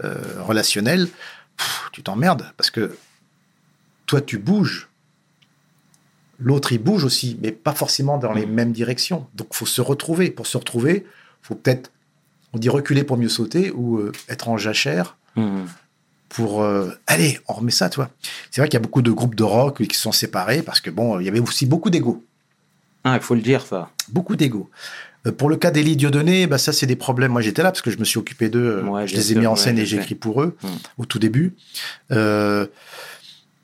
[0.03, 1.07] euh, relationnelle,
[1.57, 2.51] pff, tu t'emmerdes.
[2.57, 2.97] Parce que
[4.05, 4.87] toi, tu bouges.
[6.39, 9.25] L'autre, il bouge aussi, mais pas forcément dans les mêmes directions.
[9.35, 10.29] Donc, faut se retrouver.
[10.31, 11.05] Pour se retrouver,
[11.41, 11.91] faut peut-être,
[12.53, 15.65] on dit reculer pour mieux sauter ou euh, être en jachère Mhm.
[16.29, 18.09] pour euh, allez, on remet ça, tu vois.
[18.51, 20.79] C'est vrai qu'il y a beaucoup de groupes de rock qui se sont séparés parce
[20.81, 22.23] que bon, il y avait aussi beaucoup d'ego,
[23.03, 23.89] Ah, il faut le dire, ça.
[24.09, 24.69] beaucoup d'ego.
[25.27, 27.31] Euh, pour le cas d'Élie Dieudonné, bah ça c'est des problèmes.
[27.31, 29.33] Moi j'étais là parce que je me suis occupé d'eux, euh, Ouais, je les ai
[29.33, 30.67] sûr, mis en scène et j'ai écrit pour eux Mm.
[30.99, 31.53] au tout début.
[32.11, 32.67] Euh,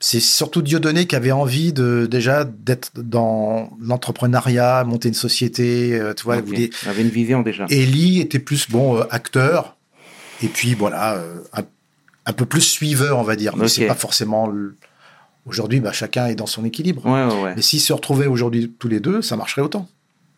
[0.03, 6.13] c'est surtout Dieudonné qui avait envie de déjà d'être dans l'entrepreneuriat, monter une société, euh,
[6.13, 6.37] tu vois.
[6.37, 7.65] Il avait une vision déjà.
[7.69, 9.77] Ellie était plus bon euh, acteur
[10.43, 11.61] et puis voilà euh, un,
[12.25, 14.75] un peu plus suiveur on va dire mais c'est pas forcément le-
[15.45, 17.53] aujourd'hui bah, chacun est dans son équilibre Ouais, ouais, ouais.
[17.55, 19.87] mais s'ils se retrouvaient aujourd'hui tous les deux ça marcherait autant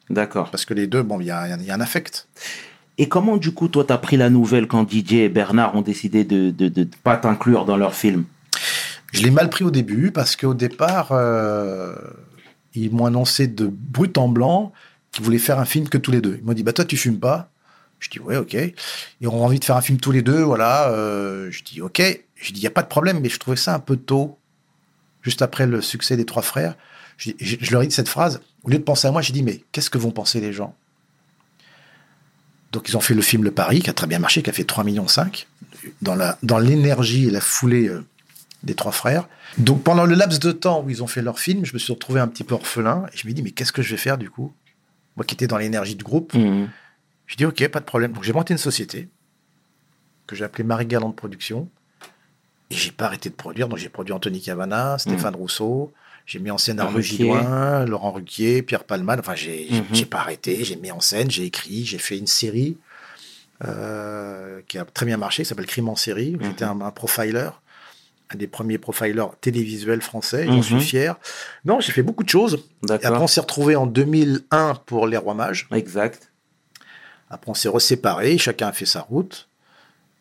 [0.10, 0.50] D'accord.
[0.52, 2.28] parce que les deux bon il y a, il y a un affect
[2.98, 6.24] Et comment, du coup, toi, t'as pris la nouvelle quand DJ et Bernard ont décidé
[6.26, 8.26] de de pas t'inclure dans leur film?
[9.14, 11.96] Je l'ai mal pris au début parce qu'au départ euh,
[12.76, 14.74] ils m'ont annoncé de brut en blanc
[15.12, 16.38] qui voulaient faire un film que tous les deux.
[16.40, 17.50] Ils m'ont dit, bah toi, tu fumes pas.
[18.00, 18.56] Je dis, ouais, ok.
[18.56, 18.74] Et
[19.22, 20.90] on a envie de faire un film tous les deux, voilà.
[20.90, 22.02] Euh, je dis, ok.
[22.36, 24.38] Je dis, il n'y a pas de problème, mais je trouvais ça un peu tôt,
[25.22, 26.76] juste après le succès des Trois Frères.
[27.18, 27.32] Je,
[27.72, 28.42] leur ai dit cette phrase.
[28.64, 30.76] Au lieu de penser à moi, j'ai dit, mais qu'est-ce que vont penser les gens?
[32.72, 34.54] Donc, ils ont fait le film Le Paris, qui a très bien marché, qui a
[34.54, 35.06] fait 3,5 millions
[36.02, 38.04] dans la dans l'énergie et la foulée euh,
[38.64, 39.28] des Trois Frères.
[39.58, 41.92] Donc, pendant le laps de temps où ils ont fait leur film, je me suis
[41.94, 44.18] retrouvé un petit peu orphelin et je me dis, mais qu'est-ce que je vais faire
[44.18, 44.54] du coup?
[45.16, 46.70] Moi qui étais dans l'énergie du groupe, Mhm.
[47.28, 48.14] je dis ok, pas de problème.
[48.14, 49.10] Donc j'ai monté une société
[50.26, 51.70] que j'ai appelée Marie Galante Production.
[52.72, 53.68] Et j'ai pas arrêté de produire.
[53.68, 55.94] Donc j'ai produit Anthony Cavana, Stéphane Rousseau.
[56.26, 57.02] J'ai mis en scène Arnaud.
[57.02, 59.20] Gidoin, Laurent Ruquier, Pierre Palman.
[59.20, 59.84] Enfin, j'ai Mhm.
[59.92, 60.64] j'ai pas arrêté.
[60.64, 62.78] J'ai mis en scène, j'ai écrit, j'ai fait une série
[63.66, 66.36] euh, qui a très bien marché, qui s'appelle Crime en série.
[66.40, 67.50] où J'étais un, un profiler,
[68.34, 70.46] un des premiers profilers télévisuels français.
[70.48, 70.64] J'en Mhm.
[70.64, 71.16] suis fier.
[71.66, 72.66] Non, j'ai fait beaucoup de choses.
[72.90, 75.68] Et après, on s'est retrouvé en 2001 pour Les Rois Mages.
[75.72, 76.32] Exact.
[77.30, 79.48] Après, on s'est reséparés, chacun a fait sa route.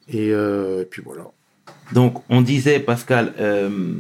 [0.09, 1.25] Et euh, puis voilà.
[1.93, 3.95] Donc, on disait, Pascal, euh,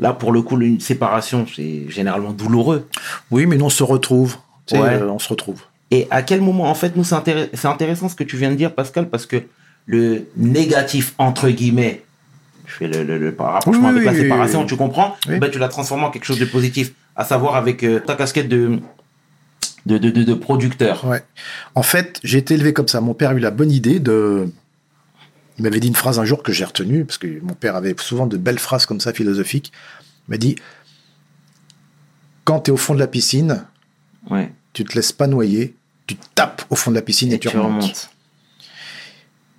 [0.00, 2.88] là, pour le coup, une séparation, c'est généralement douloureux.
[3.30, 4.36] Oui, mais nous, on se retrouve.
[4.66, 4.94] Tu sais, Ouais.
[4.94, 5.62] euh, on se retrouve.
[5.90, 8.74] Et à quel moment, en fait, nous, c'est intéressant ce que tu viens de dire,
[8.74, 9.42] Pascal, parce que
[9.86, 12.02] le négatif, entre guillemets,
[12.72, 15.68] je fais le, le- le rapprochement Oui, avec la séparation, tu comprends ben, Tu l'as
[15.68, 18.78] transformé en quelque chose de positif, à savoir avec euh, ta casquette de,
[19.86, 21.04] de, de, de- de producteur.
[21.06, 21.22] Ouais.
[21.74, 23.00] En fait, j'ai été élevé comme ça.
[23.00, 24.48] Mon père a eu la bonne idée de.
[25.58, 27.94] Il m'avait dit une phrase un jour que j'ai retenue, parce que mon père avait
[27.98, 29.70] souvent de belles phrases comme ça, philosophiques.
[30.28, 30.56] Il m'a dit
[32.44, 33.64] Quand tu es au fond de la piscine,
[34.30, 34.52] Ouais.
[34.72, 35.74] tu te laisses pas noyer,
[36.06, 38.08] tu tapes au fond de la piscine et, tu, remontes.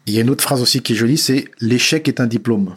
[0.06, 2.76] Il y a une autre phrase aussi qui est jolie c'est L'échec est un diplôme.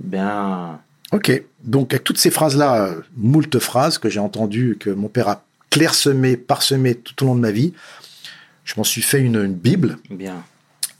[0.00, 0.80] Bien.
[1.12, 5.28] Ok, donc avec toutes ces phrases-là, euh, moult phrases que j'ai entendues, que mon père
[5.28, 7.72] a clairsemées, parsemées tout au long de ma vie,
[8.64, 10.42] je m'en suis fait une, une Bible Bien.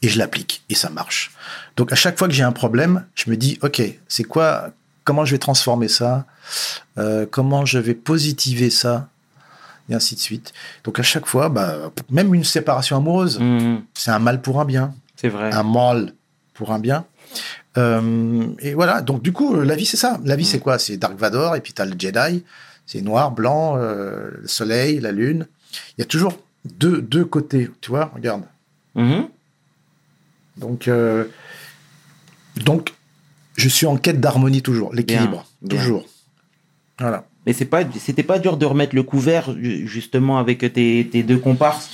[0.02, 1.32] et je l'applique et ça marche.
[1.76, 4.70] Donc à chaque fois que j'ai un problème, je me dis, ok, c'est quoi,
[5.04, 6.26] comment je vais transformer ça,
[6.96, 9.08] Euh, comment je vais positiver ça,
[9.90, 10.54] et ainsi de suite.
[10.84, 13.82] Donc à chaque fois, bah, même une séparation amoureuse, Mhm.
[13.92, 15.52] c'est un mal pour un bien C'est vrai.
[15.52, 16.14] un mal
[16.54, 17.04] pour un bien.
[17.76, 20.18] Euh, et voilà, donc du coup, la vie, c'est ça.
[20.24, 20.78] La vie, c'est quoi?
[20.78, 22.42] C'est Dark Vador, et puis t'as le Jedi.
[22.86, 25.46] C'est noir, blanc, euh, le soleil, la lune.
[25.96, 26.32] Il y a toujours
[26.64, 28.42] deux, deux côtés, tu vois, regarde.
[28.94, 29.28] Mhm.
[30.56, 31.24] Donc, euh,
[32.64, 32.94] donc,
[33.56, 36.06] je suis en quête d'harmonie toujours, l'équilibre, toujours.
[36.98, 37.24] Voilà.
[37.46, 41.22] Mais c'est pas, c'était pas dur de remettre le couvert ju- justement avec tes, tes
[41.22, 41.90] deux comparses?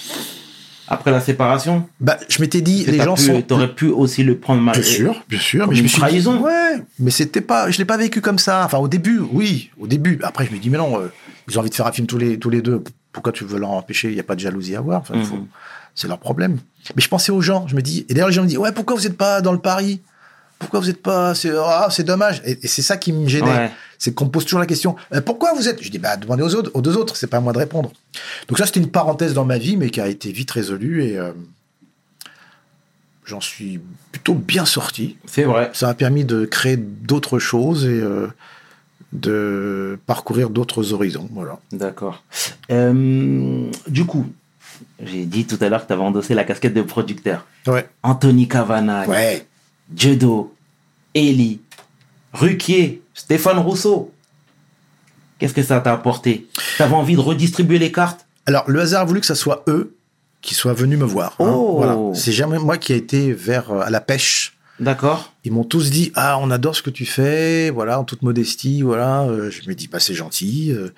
[0.88, 1.88] Après la séparation.
[2.00, 3.42] Bah, je m'étais dit, les gens pu- sont.
[3.42, 4.74] T'aurais pu aussi le prendre mal.
[4.74, 5.68] Bien sûr, bien sûr.
[5.68, 6.40] Mais je me suis dit- trahison.
[6.42, 8.62] ouais, mais c'était pas, je l'ai pas vécu comme ça.
[8.64, 10.18] Enfin, au début, oui, au début.
[10.22, 11.08] Après, je me dis, mais non, euh,
[11.48, 12.82] ils ont envie de faire un film tous les, tous les deux.
[13.12, 14.08] Pourquoi tu veux leur empêcher?
[14.08, 15.00] Il n'y a pas de jalousie à avoir.
[15.00, 15.46] Enfin, Mhm.
[15.94, 16.58] c'est leur problème.
[16.96, 17.66] Mais je pensais aux gens.
[17.68, 19.52] Je me dis, et d'ailleurs, les gens me disent, ouais, pourquoi vous n'êtes pas dans
[19.52, 20.00] le Paris?
[20.58, 22.40] Pourquoi vous n'êtes pas C'est ah, c'est dommage.
[22.44, 23.50] Et, et c'est ça qui me gênait.
[23.50, 23.70] Ouais.
[23.98, 26.42] C'est qu'on me pose toujours la question, euh, pourquoi vous êtes Je dis, bah, demandez
[26.42, 27.16] aux autres, aux deux autres.
[27.16, 27.90] C'est pas à moi de répondre.
[28.48, 31.18] Donc ça, c'était une parenthèse dans ma vie, mais qui a été vite résolue et
[31.18, 31.32] euh,
[33.24, 33.80] j'en suis
[34.12, 35.16] plutôt bien sorti.
[35.26, 35.70] C'est vrai.
[35.72, 38.26] Ça m'a permis de créer d'autres choses et euh,
[39.12, 41.28] de parcourir d'autres horizons.
[41.32, 41.58] Voilà.
[41.72, 42.22] D'accord.
[42.68, 44.26] Du coup,
[45.02, 47.46] j'ai dit tout à l'heure que tu avais endossé la casquette de producteur.
[47.66, 47.88] Ouais.
[48.02, 49.46] Anthony Cavana, Ouais.
[49.96, 50.54] Judo,
[51.14, 51.60] Eli,
[52.32, 54.12] Ruquier, Stéphane Rousseau.
[55.38, 56.46] Qu'est-ce que ça t'a apporté?
[56.78, 58.26] T'avais envie de redistribuer les cartes?
[58.46, 59.94] Alors, le hasard a voulu que ça soit eux
[60.40, 61.36] qui soient venus me voir.
[61.40, 61.50] hein.
[61.54, 61.76] Oh.
[61.76, 61.96] Voilà.
[62.14, 64.56] C'est jamais moi qui ai été vers euh, à la pêche.
[64.80, 68.22] D'accord Ils m'ont tous dit ah on adore ce que tu fais voilà en toute
[68.22, 70.88] modestie voilà Euh, je me dis bah c'est gentil euh,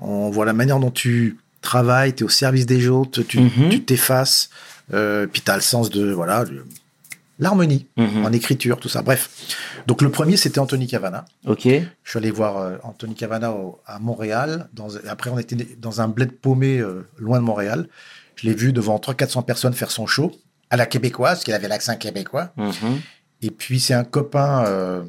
[0.00, 3.68] on voit la manière dont tu travailles tu es au service des autres tu Mhm.
[3.68, 4.48] tu t'effaces
[4.94, 6.64] euh, puis tu as le sens de voilà le-
[7.40, 8.24] l'harmonie Mhm.
[8.24, 9.30] en écriture tout ça bref
[9.86, 11.62] donc le premier c'était Anthony Cavana Ok.
[11.64, 16.00] je suis allé voir euh, Anthony Cavana au- à Montréal dans, après on était dans
[16.00, 17.88] un bled paumé euh, loin de Montréal
[18.36, 20.32] je l'ai vu devant 300-400 personnes faire son show
[20.70, 23.00] à la québécoise parce qu'il avait l'accent québécois Mhm.
[23.42, 25.02] et puis c'est un copain euh,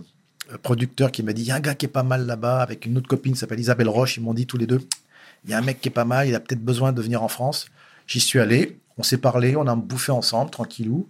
[0.63, 2.86] producteur qui m'a dit il y a un gars qui est pas mal là-bas avec
[2.86, 4.17] une autre copine qui s'appelle Isabelle Roche.
[4.17, 4.82] Ils m'ont dit tous les deux
[5.46, 7.24] il y a un mec qui est pas mal, il a peut-être besoin de venir
[7.24, 7.67] en France.
[8.06, 11.08] J'y suis allé, on s'est parlé, on a bouffé ensemble tranquillou.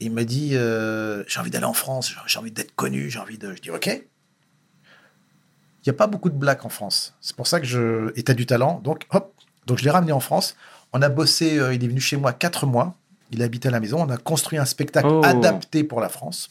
[0.00, 3.18] Et il m'a dit euh, j'ai envie d'aller en France, j'ai- envie d'être connu, j'ai
[3.18, 3.54] envie de.
[3.54, 3.86] Je dis ok.
[3.86, 7.14] Il n'y a pas beaucoup de blacks en France.
[7.20, 8.12] C'est pour ça que je.
[8.16, 8.80] Et t'as du talent.
[8.84, 9.34] Donc, hop.
[9.66, 10.56] Donc, je l'ai ramené en France.
[10.92, 11.58] On a bossé.
[11.58, 12.96] euh, il est venu chez moi quatre mois.
[13.30, 14.00] Il habitait à la maison.
[14.02, 15.22] On a construit un spectacle Oh.
[15.24, 16.50] adapté pour la France.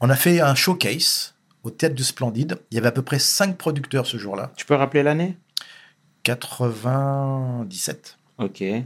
[0.00, 2.58] On a fait un showcase au Théâtre du Splendide.
[2.70, 4.52] Il y avait à peu près cinq producteurs ce jour-là.
[4.56, 5.36] Tu peux rappeler l'année?
[6.24, 8.18] 97.
[8.38, 8.60] Ok.
[8.62, 8.84] Et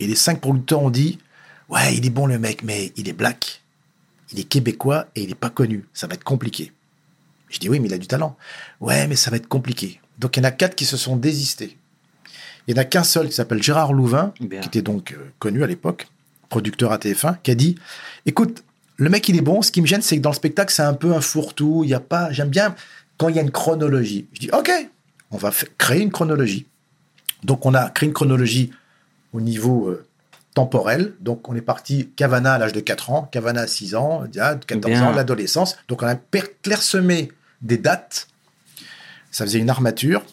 [0.00, 1.18] les cinq producteurs ont dit
[1.68, 3.62] Ouais, il est bon le mec, mais il est black,
[4.32, 5.84] il est québécois et il n'est pas connu.
[5.92, 6.72] Ça va être compliqué.
[7.48, 8.36] Je dis Oui, mais il a du talent.
[8.80, 10.00] Ouais, mais ça va être compliqué.
[10.18, 11.76] Donc il y en a quatre qui se sont désistés.
[12.66, 14.60] Il n'y en a qu'un seul qui s'appelle Gérard Louvain, Bien.
[14.60, 16.08] qui était donc euh, connu à l'époque,
[16.48, 17.76] producteur à TF1, qui a dit
[18.26, 18.64] Écoute,
[18.96, 20.82] le mec il est bon, ce qui me gêne, c'est que dans le spectacle, c'est
[20.82, 21.82] un peu un fourre-tout.
[21.84, 22.32] Il y a pas.
[22.32, 22.74] J'aime bien
[23.18, 24.26] quand il y a une chronologie.
[24.32, 24.70] Je dis Ok,
[25.30, 26.66] on va créer une chronologie.
[27.44, 28.72] Donc on a créé une chronologie
[29.32, 30.06] au niveau euh,
[30.56, 31.12] temporel.
[31.20, 34.64] Donc on est parti Cavana à l'âge de 4 ans, Cavana à 6 ans, Diade,
[34.64, 35.06] 14 Bien.
[35.06, 35.76] ans, l'adolescence.
[35.86, 36.16] Donc on a
[36.62, 38.28] clairsemé des dates.
[39.30, 40.24] Ça faisait une armature.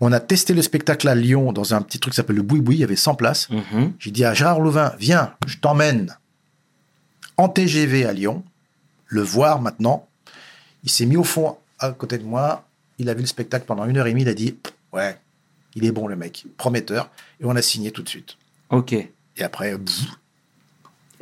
[0.00, 2.60] On a testé le spectacle à Lyon dans un petit truc qui s'appelle le Boui
[2.60, 2.76] Boui.
[2.76, 3.50] Il y avait 100 places.
[3.50, 3.92] Mhm.
[3.98, 6.16] J'ai dit à Gérard Louvain, viens, je t'emmène
[7.36, 8.44] en TGV à Lyon,
[9.08, 10.06] le voir maintenant.
[10.84, 12.64] Il s'est mis au fond à côté de moi.
[12.98, 14.22] Il a vu le spectacle pendant une heure et demie.
[14.22, 14.56] Il a dit,
[14.92, 15.18] ouais,
[15.74, 17.10] il est bon le mec, prometteur.
[17.40, 18.36] Et on a signé tout de suite.
[18.70, 18.94] Ok.
[19.40, 20.06] Et après, bzz.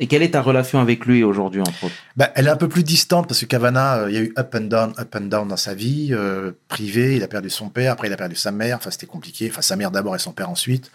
[0.01, 1.95] Et quelle est ta relation avec lui aujourd'hui, entre autres?
[2.15, 4.33] Bah, elle est un peu plus distante parce que Cavana, euh, il y a eu
[4.39, 7.17] up and down, up and down dans sa vie euh, privée.
[7.17, 8.77] Il a perdu son père, après il a perdu sa mère.
[8.77, 9.49] Enfin, c'était compliqué.
[9.51, 10.89] Enfin, sa mère d'abord et son père ensuite.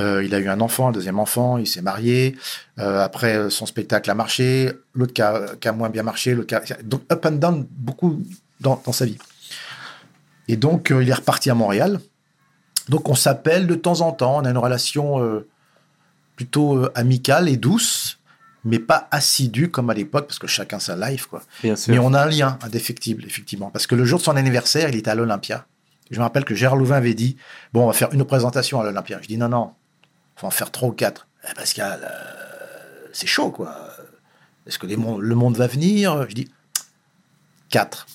[0.00, 1.58] Euh, il a eu un enfant, un deuxième enfant.
[1.58, 2.34] Il s'est marié.
[2.78, 4.72] Euh, après, son spectacle a marché.
[4.94, 6.34] L'autre qui a, moins bien marché.
[6.34, 8.24] L'autre qui a- donc up and down beaucoup
[8.60, 9.18] dans, dans sa vie.
[10.48, 12.00] Et donc, il est reparti à Montréal.
[12.88, 14.38] Donc, on s'appelle de temps en temps.
[14.38, 15.42] On a une relation
[16.36, 18.18] plutôt euh, amicale et douce,
[18.64, 21.42] mais pas assidue comme à l'époque, parce que chacun sa life, quoi.
[21.62, 21.92] Bien sûr.
[21.92, 23.70] Mais on a un lien indéfectible, effectivement.
[23.70, 25.66] Parce que le jour de son anniversaire, il était à l'Olympia.
[26.10, 27.36] Je me rappelle que Gérard Louvain avait dit
[27.72, 29.18] Bon, on va faire une représentation à l'Olympia.
[29.22, 29.72] Je dis Non, non,
[30.36, 31.26] faut en faire trois ou quatre.
[31.50, 33.74] Eh, Pascal, euh, c'est chaud, quoi.
[34.66, 36.26] Est-ce que les mon- le monde va venir?
[36.28, 36.48] Je dis
[37.68, 38.06] Quatre.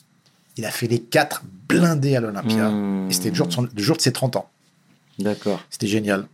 [0.56, 2.70] Il a fait les quatre blindés à l'Olympia.
[2.70, 3.10] Mmh.
[3.10, 3.36] Et c'était le
[3.84, 4.50] jour de ses 30 ans.
[5.20, 5.62] D'accord.
[5.70, 6.28] C'était génial.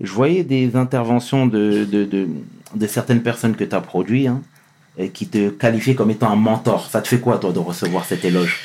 [0.00, 2.28] Je voyais des interventions de, de, de,
[2.74, 4.42] de certaines personnes que tu as produites hein,
[4.98, 6.88] et qui te qualifiaient comme étant un mentor.
[6.90, 8.60] Ça te fait quoi, toi, de recevoir cet éloge?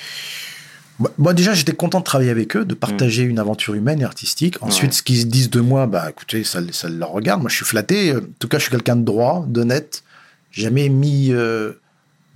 [1.00, 4.04] Bah, Moi, déjà, j'étais content de travailler avec eux, de partager une aventure humaine et
[4.04, 4.58] artistique.
[4.62, 4.92] Ensuite, Mm.
[4.92, 4.98] Ouais.
[4.98, 7.42] ce qu'ils se disent de moi, bah, écoutez, ça, ça leur regarde.
[7.42, 8.14] Moi, je suis flatté.
[8.16, 10.04] En tout cas, je suis quelqu'un de droit, d'honnête.
[10.52, 11.72] Jamais mis euh,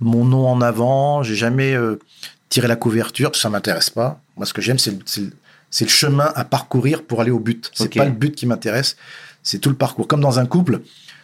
[0.00, 1.22] mon nom en avant.
[1.22, 1.98] J'ai jamais euh,
[2.48, 3.36] tiré la couverture.
[3.36, 4.20] Ça m'intéresse pas.
[4.38, 5.30] Moi, ce que j'aime, c'est le,
[5.76, 7.70] c'est le- chemin à parcourir pour aller au but.
[7.74, 7.96] C'est Ok.
[7.98, 8.96] pas le but qui m'intéresse.
[9.42, 10.06] C'est tout le parcours.
[10.08, 10.80] Comme dans un couple,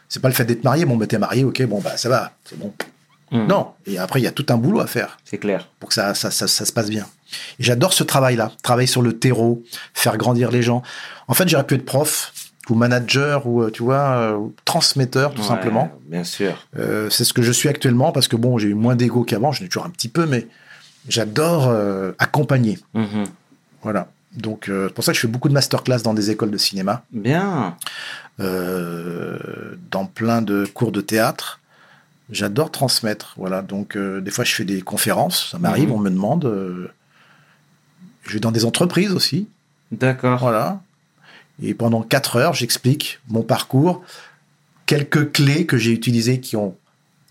[0.08, 0.84] c'est pas le fait d'être marié.
[0.84, 2.72] Bon, bah, t'es marié, ok, bon, bah, ça va, c'est bon.
[3.30, 3.46] Mmh.
[3.46, 3.68] Non.
[3.86, 5.66] Et après, il y a tout un boulot à faire C'est clair.
[5.80, 7.06] pour que ça, ça, ça, ça se passe bien.
[7.58, 9.62] Et j'adore ce travail-là, travailler sur le terreau,
[9.94, 10.82] faire grandir les gens.
[11.28, 12.32] En fait, j'aurais pu être prof
[12.68, 15.90] ou manager ou, euh, tu vois, euh, ou transmetteur, tout Ouais, simplement.
[16.06, 16.52] Bien sûr.
[16.78, 19.50] Euh, c'est ce que je suis actuellement parce que, bon, j'ai eu moins d'ego qu'avant,
[19.50, 20.46] je l'ai toujours un petit peu, mais
[21.08, 22.78] j'adore euh, accompagner.
[22.94, 23.24] Mhm.
[23.82, 24.08] Voilà.
[24.36, 26.56] Donc, euh, c'est pour ça que je fais beaucoup de masterclass dans des écoles de
[26.58, 27.76] cinéma, Bien.
[28.40, 29.38] euh,
[29.90, 31.60] dans plein de cours de théâtre.
[32.30, 33.34] J'adore transmettre.
[33.36, 33.60] Voilà.
[33.62, 35.50] Donc, euh, des fois, je fais des conférences.
[35.50, 35.94] Ça m'arrive, Mhm.
[35.94, 36.90] on me demande.
[38.24, 39.48] je vais dans des entreprises aussi.
[39.90, 40.38] D'accord.
[40.38, 40.80] Voilà.
[41.60, 44.02] Et pendant quatre heures, j'explique mon parcours,
[44.86, 46.76] quelques clés que j'ai utilisées qui ont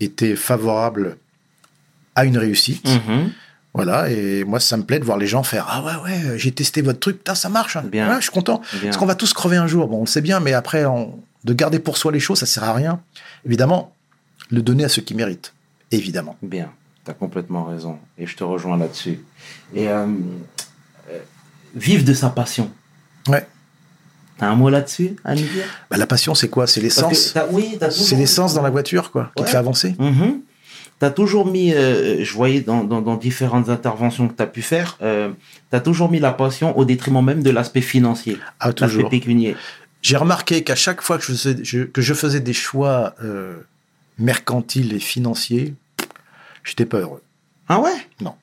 [0.02, 1.16] été favorables
[2.16, 2.88] à une réussite.
[3.08, 3.32] Mhm.
[3.74, 4.10] Voilà.
[4.10, 6.82] Et moi, ça me plaît de voir les gens faire Ah ouais, ouais, j'ai testé
[6.82, 7.76] votre truc, putain, ça marche.
[7.78, 7.84] hein.
[7.86, 8.16] Bien.
[8.18, 8.62] Je suis content.
[8.74, 8.82] Bien.
[8.84, 9.88] Parce qu'on va tous crever un jour.
[9.88, 12.46] Bon, on le sait bien, mais après, on- de garder pour soi les choses, ça
[12.46, 13.00] sert à rien.
[13.46, 13.96] Évidemment,
[14.52, 15.54] le donner à ceux qui méritent.
[15.92, 16.38] Évidemment.
[16.44, 16.70] Bien,
[17.06, 17.98] tu as complètement raison.
[18.18, 19.20] Et je te rejoins là-dessus.
[19.74, 20.06] Et euh,
[21.10, 21.20] euh,
[21.74, 22.70] vivre de sa passion.
[23.28, 23.48] Ouais.
[24.38, 26.68] T'as un mot là-dessus à nous dire Bah, la passion, c'est quoi?
[26.68, 27.32] C'est l'essence.
[27.34, 29.96] t'as- Oui, t'as C'est l'essence dans la voiture, quoi, qui te fait avancer.
[30.00, 30.42] Mhm.
[31.02, 34.46] Tu as toujours mis, euh, je voyais dans, dans, dans différentes interventions que tu as
[34.48, 38.70] pu faire, tu as toujours mis la passion au détriment même de l'aspect financier, Ah,
[38.80, 39.56] l'aspect pécunier.
[40.04, 43.58] J'ai remarqué qu'à chaque fois que je faisais, je- que je faisais des choix euh,
[44.20, 45.74] mercantiles et financiers,
[46.64, 47.24] j'étais pas heureux.
[47.68, 47.94] Ah ouais?
[48.20, 48.36] Non.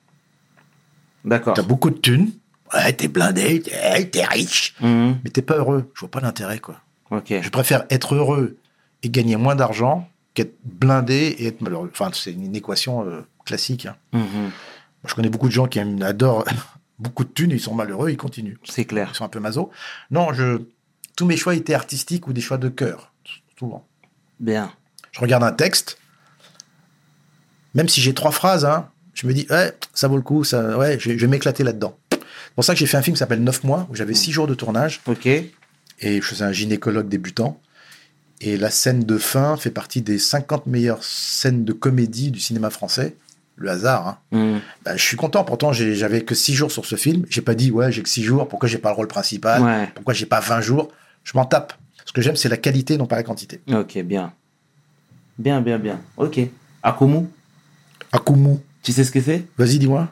[1.23, 1.53] D'accord.
[1.53, 2.29] T'as beaucoup de thunes,
[2.73, 5.17] ouais, t'es blindé, t'es riche, Mhm.
[5.23, 5.89] mais t'es pas heureux.
[5.95, 6.75] Je vois pas l'intérêt, quoi.
[7.11, 7.33] Ok.
[7.41, 8.57] Je préfère être heureux
[9.03, 11.89] et gagner moins d'argent qu'être blindé et être malheureux.
[11.91, 13.85] Enfin, c'est une équation euh, classique.
[13.85, 13.95] hein.
[14.13, 14.21] Mhm.
[14.21, 14.51] Moi,
[15.07, 16.45] je connais beaucoup de gens qui aiment- adorent
[16.99, 18.57] beaucoup de thunes, ils sont malheureux, ils continuent.
[18.63, 19.09] C'est clair.
[19.13, 19.71] Ils sont un peu maso.
[20.11, 20.61] Non, je,
[21.15, 23.11] tous mes choix étaient artistiques ou des choix de cœur,
[23.57, 23.85] souvent.
[24.39, 24.71] Bien.
[25.11, 25.97] Je regarde un texte,
[27.73, 30.77] même si j'ai trois phrases, hein, je me dis, ouais, ça vaut le coup, ça,
[30.77, 31.97] ouais, je, vais- je vais m'éclater là-dedans.
[32.11, 32.19] C'est
[32.55, 34.47] pour ça que j'ai fait un film qui s'appelle 9 mois, où j'avais six jours
[34.47, 35.25] de tournage, Ok.
[35.25, 35.43] et
[36.01, 37.59] je faisais un gynécologue débutant.
[38.41, 42.69] Et la scène de fin fait partie des 50 meilleures scènes de comédie du cinéma
[42.69, 43.15] français.
[43.57, 44.07] le hasard.
[44.07, 44.17] hein.
[44.37, 44.59] Hmm.
[44.85, 45.43] Bah, je suis content.
[45.43, 47.25] Pourtant, j'avais que 6 jours sur ce film.
[47.29, 48.47] J'ai pas dit, ouais, j'ai que 6 jours.
[48.47, 49.61] Pourquoi j'ai pas le rôle principal?
[49.61, 49.89] Ouais.
[49.93, 50.89] Pourquoi j'ai pas 20 jours?
[51.25, 51.73] Je m'en tape.
[52.05, 53.59] Ce que j'aime, c'est la qualité, non pas la quantité.
[53.71, 54.31] Ok, bien.
[55.37, 55.99] Bien, bien, bien.
[56.17, 56.39] Ok.
[56.81, 57.27] Akumu,
[58.13, 58.57] Akumu.
[58.81, 59.45] tu sais ce que c'est?
[59.57, 60.07] Vas-y, dis-moi.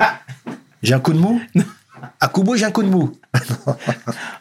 [0.82, 1.40] j'ai un coup de mou?
[2.20, 3.12] Akumu, j'ai un coup de mou.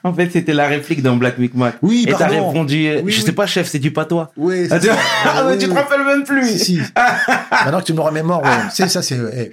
[0.03, 1.75] En fait, c'était la réplique dans Black Micmac.
[1.81, 3.25] Oui, Et t'as répondu, euh, Oui, je oui.
[3.25, 4.31] sais pas, chef, c'est du patois.
[4.37, 4.93] Oui, Ah, c'est tu...
[4.93, 4.99] ça.
[5.25, 6.47] Ah, Oui, tu te rappelles même plus.
[6.47, 6.81] Si, si.
[7.65, 8.49] Maintenant que tu me remémores, ouais.
[8.71, 9.51] c'est ça, c'est eh,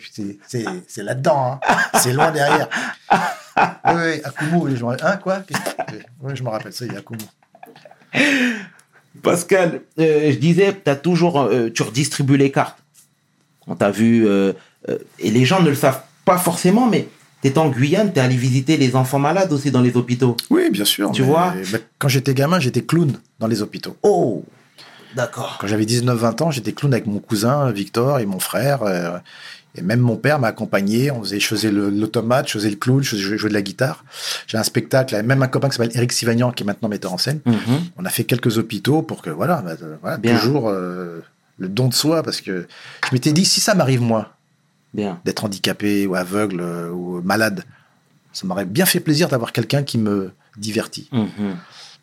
[0.86, 1.58] c'est- là-dedans.
[1.66, 1.76] Hein.
[1.98, 2.68] C'est loin derrière.
[3.56, 5.06] Oui, oui, Akumu, je me rappelle.
[5.06, 5.42] Hein, quoi?
[6.22, 7.20] Oui, je me rappelle ça, il y a Akumu.
[9.22, 12.78] Pascal, euh, je disais, t'as toujours, euh, tu redistribues les cartes.
[13.66, 14.52] On t'a vu, euh,
[15.18, 17.06] et les gens ne le savent pas forcément, mais
[17.42, 20.36] t'es en Guyane, t'es allé visiter les enfants malades aussi dans les hôpitaux.
[20.48, 21.12] Oui, bien sûr.
[21.12, 23.96] Tu mais- vois bah, Quand j'étais gamin, j'étais clown dans les hôpitaux.
[24.02, 24.44] Oh,
[25.16, 25.58] d'accord.
[25.60, 28.82] Quand j'avais 19-20 ans, j'étais clown avec mon cousin Victor et mon frère.
[28.82, 29.18] euh,
[29.74, 31.10] et même mon père m'a accompagné.
[31.10, 34.04] On faisait, je faisais l'automate, je faisais le clown, je jouais de la guitare.
[34.46, 37.16] J'ai un spectacle, même un copain qui s'appelle Eric Sivagnan, qui est maintenant metteur en
[37.16, 37.40] scène.
[37.46, 37.56] Mhm.
[37.96, 40.36] On a fait quelques hôpitaux pour que, voilà, bah, euh, voilà Bien.
[40.38, 41.20] toujours euh,
[41.58, 42.22] le don de soi.
[42.22, 42.66] Parce que
[43.08, 44.34] je m'étais dit, si ça m'arrive moi,
[44.94, 45.18] Bien.
[45.24, 47.64] d'être handicapé ou aveugle euh, ou malade,
[48.32, 51.08] ça m'aurait bien fait plaisir d'avoir quelqu'un qui me divertit.
[51.12, 51.56] Mhm.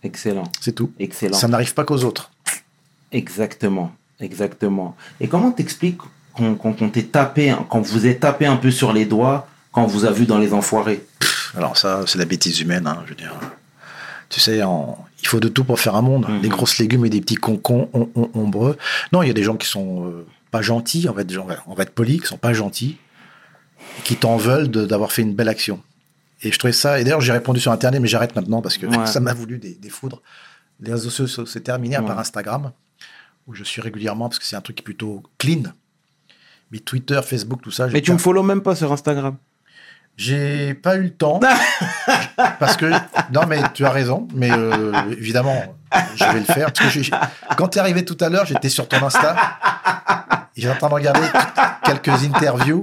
[0.03, 0.91] Excellent, C'est tout.
[0.99, 1.37] excellent.
[1.37, 2.31] Ça n'arrive pas qu'aux autres.
[3.11, 4.95] Exactement, exactement.
[5.19, 5.99] Et comment t'expliques
[6.33, 6.55] qu'on
[6.91, 10.11] t'ait tapé, qu'on vous ait tapé un peu sur les doigts quand on vous a
[10.11, 11.05] vu dans les enfoirés?
[11.55, 13.33] Alors ça, c'est la bêtise humaine, hein, je veux dire.
[14.29, 16.27] Tu sais, en- il faut de tout pour faire un monde.
[16.29, 16.41] Mhm.
[16.41, 18.77] Des grosses légumes et des petits concons on- on- ombreux.
[19.11, 21.55] Non, il y a des gens qui sont euh, pas gentils, en fait, on va,
[21.67, 22.97] on va être poli, qui sont pas gentils,
[24.03, 25.81] qui t'en veulent d'avoir fait une belle action.
[26.41, 28.85] Et je trouvais ça, et d'ailleurs j'ai répondu sur Internet, mais j'arrête maintenant parce que
[28.87, 29.05] Ouais.
[29.07, 30.21] ça m'a voulu des, des foudres.
[30.79, 32.07] Les réseaux sociaux, c'est terminé à Ouais.
[32.07, 32.71] part Instagram,
[33.47, 35.63] où je suis régulièrement, parce que c'est un truc plutôt clean.
[36.71, 39.35] Mais Twitter, Facebook, tout ça, Mais tu me follow même pas sur Instagram.
[40.17, 41.39] J'ai pas eu le temps.
[42.59, 42.85] parce que,
[43.33, 44.27] non, mais tu as raison.
[44.35, 45.75] Mais euh, évidemment,
[46.15, 46.71] je vais le faire.
[46.73, 47.11] Parce que j'ai-
[47.57, 49.35] quand tu es arrivé tout à l'heure, j'étais sur ton Insta.
[50.55, 51.21] J'étais en train de regarder
[51.85, 52.81] quelques interviews.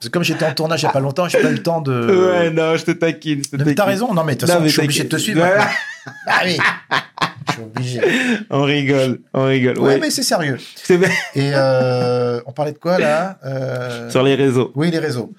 [0.00, 1.62] Parce que comme j'étais en tournage il n'y a pas longtemps, j'ai pas eu le
[1.62, 2.50] temps de.
[2.50, 3.42] non, je te taquine.
[3.52, 4.14] Non, mais t'as raison.
[4.14, 5.42] Non, mais de toute façon, je suis obligé de te suivre.
[5.42, 5.56] Ouais.
[5.56, 5.70] maintenant.
[6.26, 6.58] Ah oui.
[7.48, 8.00] Je suis obligé.
[8.50, 9.78] On rigole, on rigole.
[9.78, 10.58] Ouais, Ouais, mais c'est sérieux.
[11.34, 14.70] Et euh, on parlait de quoi là Euh, Sur les réseaux.
[14.76, 15.32] Oui, les réseaux.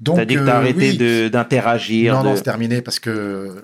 [0.00, 0.96] Donc, T'as dit que t'as euh, arrêté oui.
[0.98, 2.14] de- d'interagir.
[2.14, 3.62] Non, de- non, c'est terminé parce que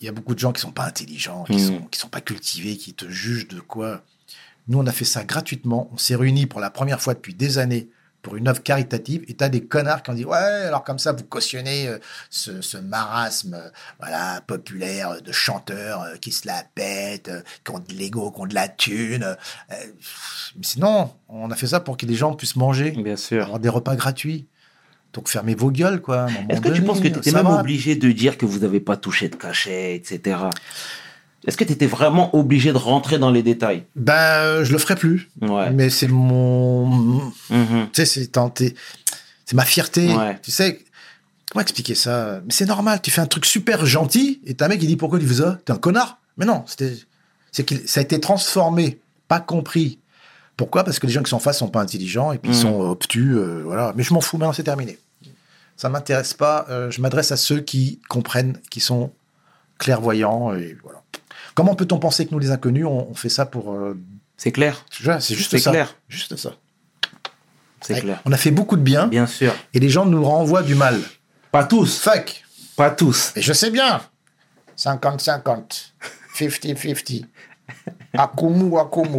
[0.00, 1.66] il y a beaucoup de gens qui sont pas intelligents, qui Mm.
[1.66, 4.02] sont qui sont pas cultivés, qui te jugent de quoi.
[4.68, 5.88] Nous, on a fait ça gratuitement.
[5.92, 7.88] On s'est réunis pour la première fois depuis des années
[8.20, 9.24] pour une œuvre caritative.
[9.28, 11.98] Et t'as des connards qui ont dit ouais, alors comme ça, vous cautionnez euh,
[12.30, 13.70] ce, ce marasme, euh,
[14.00, 17.30] voilà, populaire euh, de chanteurs qui se la pètent,
[17.64, 19.36] qui ont de l'ego, qui ont de la thune.
[19.70, 23.44] mais sinon, on a fait ça pour que les gens puissent manger, Bien sûr.
[23.44, 24.46] avoir des repas gratuits.
[25.12, 26.26] Donc fermez vos gueules, quoi.
[26.48, 27.60] Est-ce que tu penses que tu étais même va.
[27.60, 30.36] obligé de dire que vous n'avez pas touché de cachet, etc.
[31.46, 33.84] Est-ce que tu étais vraiment obligé de rentrer dans les détails?
[33.96, 35.30] Ben, euh, je le ferai plus.
[35.40, 35.70] Ouais.
[35.70, 36.86] Mais c'est mon.
[37.50, 37.88] Mhm.
[37.92, 38.74] Tu sais, c'est tenté.
[39.46, 40.14] C'est ma fierté.
[40.14, 40.38] Ouais.
[40.42, 40.84] Tu sais,
[41.50, 42.40] comment expliquer ça?
[42.44, 44.96] Mais c'est normal, tu fais un truc super gentil et t'as un mec qui dit
[44.96, 45.58] pourquoi tu fais ça?
[45.64, 46.92] T'es un connard Mais non, c'était.
[47.50, 50.00] C'est qu'il ça a été transformé, pas compris.
[50.58, 50.84] Pourquoi?
[50.84, 52.62] Parce que les gens qui sont en face sont pas intelligents et puis ils Mhm.
[52.62, 53.36] sont obtus.
[53.38, 53.94] euh, voilà.
[53.96, 54.98] Mais je m'en fous, maintenant c'est terminé.
[55.76, 56.66] Ça m'intéresse pas.
[56.68, 59.10] euh, je m'adresse à ceux qui comprennent, qui sont
[59.78, 61.00] clairvoyants et voilà.
[61.54, 63.72] Comment peut-on penser que nous, les inconnus, on, on fait ça pour.
[63.72, 63.96] euh,
[64.36, 65.70] C'est clair c'est juste C'est ça.
[65.70, 65.94] clair.
[66.08, 66.50] Juste ça.
[67.80, 68.20] C'est Ouais, clair.
[68.24, 69.54] On a fait beaucoup de bien Bien sûr.
[69.72, 71.00] et les gens nous renvoient du mal.
[71.52, 72.00] Pas tous.
[72.00, 72.44] Fuck.
[72.76, 73.32] Pas tous.
[73.36, 74.00] Et je sais bien.
[74.76, 75.92] 50-50.
[76.36, 77.24] 50-50.
[78.18, 79.18] Akumu, akumu.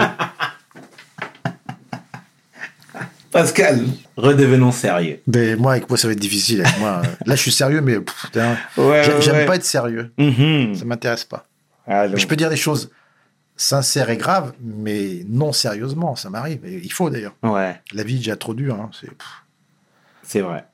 [3.31, 3.85] Pascal,
[4.17, 5.21] redevenons sérieux.
[5.27, 6.61] Mais moi, avec moi, ça va être difficile.
[6.65, 7.01] Avec moi.
[7.25, 9.45] Là, je suis sérieux, mais Ouais, j'aime ouais.
[9.45, 10.11] pas être sérieux.
[10.17, 10.75] Mhm.
[10.75, 11.45] Ça m'intéresse pas.
[11.87, 12.17] Allons.
[12.17, 12.89] Je peux dire des choses
[13.55, 16.15] sincères et graves, mais non sérieusement.
[16.15, 16.59] Ça m'arrive.
[16.65, 17.35] Il faut d'ailleurs.
[17.43, 18.75] Ouais, La vie est déjà trop dure.
[18.75, 18.89] hein,
[20.23, 20.65] c'est- vrai.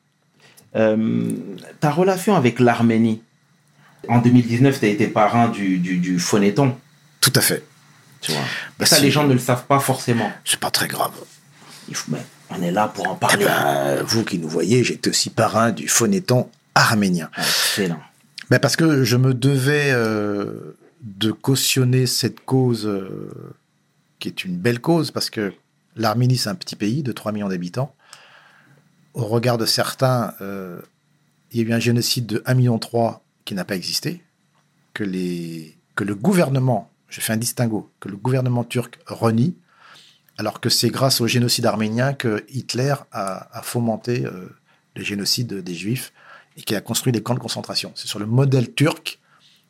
[0.76, 1.32] Euh,
[1.80, 3.22] ta relation avec l'Arménie.
[4.10, 6.76] En 2019, tu as été parrain du, du, du phonéton.
[7.22, 7.64] Tout à fait.
[8.22, 8.42] Tu vois.
[8.78, 10.32] Bah, ça, les gens ne le savent pas forcément.
[10.44, 11.14] C'est pas très grave.
[11.88, 12.20] Il faut, mais
[12.50, 13.46] on est là pour en Eh parler.
[13.46, 17.30] ben, vous qui nous voyez, j'étais aussi parrain du phonéton arménien.
[17.38, 18.00] Excellent.
[18.50, 23.56] Ben parce que je me devais euh, de cautionner cette cause euh,
[24.20, 25.54] qui est une belle cause, parce que
[25.96, 27.96] l'Arménie, c'est un petit pays de 3 millions d'habitants.
[29.14, 30.80] Au regard de certains, euh,
[31.52, 32.80] il y a eu un génocide de 1,3 million
[33.46, 34.22] qui n'a pas existé,
[34.94, 39.56] que, les, que le gouvernement, je fais un distinguo, que le gouvernement turc renie,
[40.38, 44.50] alors que c'est grâce au génocide arménien que Hitler a, fomenté euh,
[44.96, 46.12] le génocide des Juifs
[46.58, 47.92] et qu'il a construit des camps de concentration.
[47.96, 49.20] C'est sur le modèle turc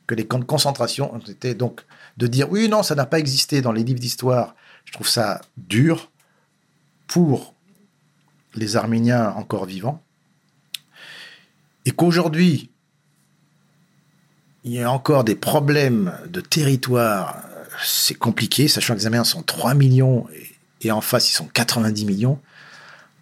[0.07, 1.53] que les camps de concentration ont été.
[1.55, 1.81] Donc,
[2.17, 4.55] de dire oui, non, ça n'a pas existé dans les livres d'histoire,
[4.85, 6.11] je trouve ça dur
[7.07, 7.53] pour
[8.55, 10.01] les Arméniens encore vivants.
[11.85, 12.69] Et qu'aujourd'hui,
[14.63, 17.43] il y a encore des problèmes de territoire,
[17.83, 20.27] c'est compliqué, sachant que les Arméniens sont 3 millions
[20.85, 22.39] et en face, ils sont 90 millions.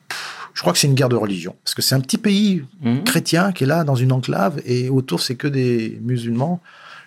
[0.10, 1.56] Pff, Je crois que c'est une guerre de religion.
[1.64, 3.04] Parce que c'est un petit pays Mhm.
[3.04, 6.62] chrétien qui est là dans une enclave et autour, c'est que des musulmans.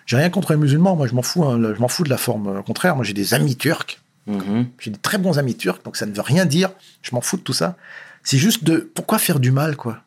[0.05, 2.17] J'ai rien contre les musulmans, moi je m'en fous, hein, je m'en fous de la
[2.17, 2.47] forme.
[2.57, 4.67] Au contraire, moi j'ai des amis turcs, Mhm.
[4.79, 6.69] j'ai des très bons amis turcs, donc ça ne veut rien dire.
[7.01, 7.75] Je m'en fous de tout ça.
[8.23, 9.99] C'est juste de pourquoi faire du mal, quoi?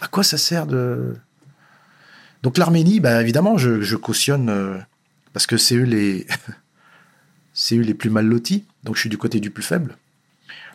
[0.00, 1.16] À quoi ça sert de?
[2.42, 4.76] Donc l'Arménie, bah, évidemment, je, je cautionne euh,
[5.32, 6.26] parce que c'est eux les
[7.56, 8.64] c'est eux les plus mal lotis.
[8.84, 9.96] Donc je suis du côté du plus faible.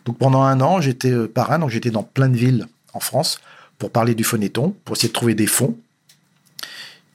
[0.04, 3.40] Donc pendant un an, j'étais euh, parrain, donc j'étais dans plein de villes en France
[3.78, 5.78] pour parler du phonéton, pour essayer de trouver des fonds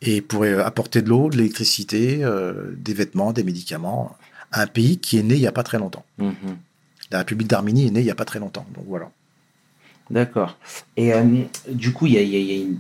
[0.02, 4.16] et pour euh, apporter de l'eau, de l'électricité, euh, des vêtements, des médicaments
[4.52, 6.06] à un pays qui est né il n'y a pas très longtemps.
[6.18, 6.34] Mhm.
[7.12, 8.66] La République d'Arménie est née il n'y a pas très longtemps.
[8.74, 9.10] Donc voilà.
[10.10, 10.58] D'accord.
[10.96, 11.24] Et euh,
[11.70, 12.80] du coup, il y a, y a une...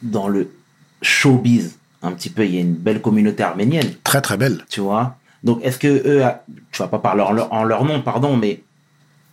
[0.00, 0.50] dans le
[1.02, 4.64] showbiz, un petit peu, il y a une belle communauté arménienne, Très très belle.
[4.70, 5.18] tu vois?
[5.44, 8.36] Donc, est-ce que eux, a- tu vas pas parler en leur, en leur nom, pardon,
[8.36, 8.50] mais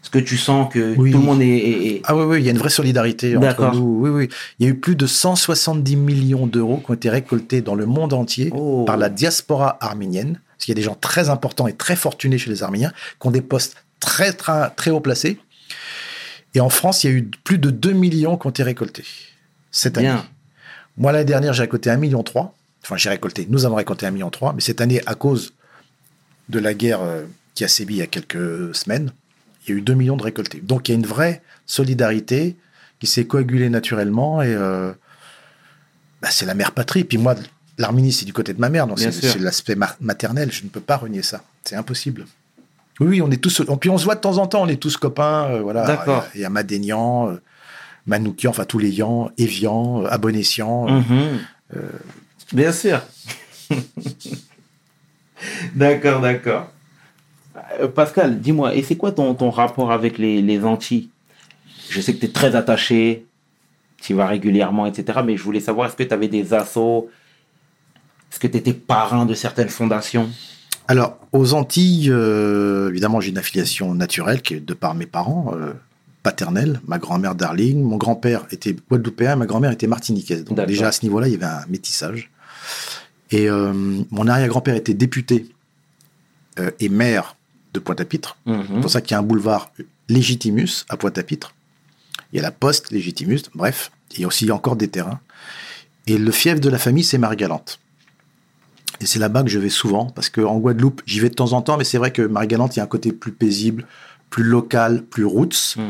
[0.04, 1.12] est-ce que tu sens que Oui.
[1.12, 3.36] tout le monde est, est- est- Ah oui, oui, il y a une vraie solidarité
[3.38, 3.98] entre nous.
[4.02, 4.30] Oui, oui.
[4.60, 7.86] Il y a eu plus de 170 millions d'euros qui ont été récoltés dans le
[7.88, 8.84] monde entier Oh.
[8.86, 10.40] par la diaspora arménienne.
[10.58, 13.28] Parce qu'il y a des gens très importants et très fortunés chez les Arméniens qui
[13.28, 15.38] ont des postes très, très, très haut placés.
[16.54, 19.04] Et en France, il y a eu plus de 2 millions qui ont été récoltés
[19.72, 20.08] cette année.
[20.08, 20.26] bien
[20.98, 22.24] Moi, l'année dernière, j'ai récolté 1,3 million.
[22.84, 24.32] Enfin, j'ai récolté, nous avons récolté 1,3 million.
[24.56, 25.54] Mais cette année, à cause
[26.50, 27.24] de la guerre euh,
[27.54, 29.12] qui a sévi il y a quelques semaines,
[29.68, 30.60] il y a eu 2 millions de récoltés.
[30.62, 32.56] Donc, il y a une vraie solidarité
[33.00, 34.42] qui s'est coagulée naturellement.
[34.42, 34.92] Et euh,
[36.22, 37.04] bah, c'est la mère patrie.
[37.04, 37.36] Puis moi,
[37.78, 38.88] l'Arménie, c'est du côté de ma mère.
[38.88, 40.52] Donc, c'est l'aspect ma- maternel.
[40.52, 41.42] Je ne peux pas renier ça.
[41.64, 42.26] C'est impossible.
[43.00, 43.62] Oui, oui, on est tous.
[43.82, 44.62] Puis on se voit de temps en temps.
[44.64, 45.48] On est tous copains.
[45.52, 45.86] euh, voilà.
[45.86, 46.26] D'accord.
[46.36, 47.42] Il y a Madénian, euh,
[48.06, 50.88] Manoukian, enfin tous les Yans, Evian, Abonessian.
[52.54, 53.02] Bien sûr.
[55.76, 56.72] D'accord, d'accord.
[57.80, 61.10] Euh, Pascal, dis-moi, et c'est quoi ton, ton rapport avec les, les Antilles?
[61.90, 63.26] Je sais que tu es très attaché,
[64.02, 65.20] tu y vas régulièrement, etc.
[65.26, 67.10] Mais je voulais savoir, est-ce que tu avais des assos
[68.32, 70.30] Est-ce que tu étais parrain de certaines fondations?
[70.88, 75.54] Alors, aux Antilles, euh, évidemment, j'ai une affiliation naturelle qui est de par mes parents
[75.56, 75.74] euh,
[76.22, 76.80] paternels.
[76.88, 80.44] Ma grand-mère Darling, mon grand-père était guadeloupéen, ma grand-mère était martiniquaise.
[80.44, 82.30] Donc déjà à ce niveau-là, il y avait un métissage.
[83.32, 83.74] Et euh,
[84.12, 85.48] mon arrière-grand-père était député
[86.60, 87.36] euh, et maire
[87.74, 88.38] de Pointe-à-Pitre.
[88.46, 88.66] Mhm.
[88.68, 89.72] C'est pour ça qu'il y a un boulevard
[90.10, 91.54] Légitimus à Pointe-à-Pitre.
[92.32, 95.20] Il y a la poste Légitimus, bref, il y a aussi encore des terrains.
[96.08, 97.80] Et le fief de la famille, c'est Marie-Galante.
[99.02, 101.62] Et c'est là-bas que je vais souvent, parce qu'en Guadeloupe, j'y vais de temps en
[101.62, 103.86] temps, mais c'est vrai que Marie-Galante, il y a un côté plus paisible,
[104.30, 105.76] plus local, plus roots.
[105.78, 105.84] Mhm.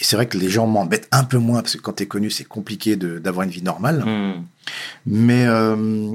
[0.00, 2.06] Et c'est vrai que les gens m'embêtent un peu moins, parce que quand tu es
[2.06, 4.04] connu, c'est compliqué d'avoir une vie normale.
[4.04, 4.44] Mhm.
[5.06, 6.12] Mais euh,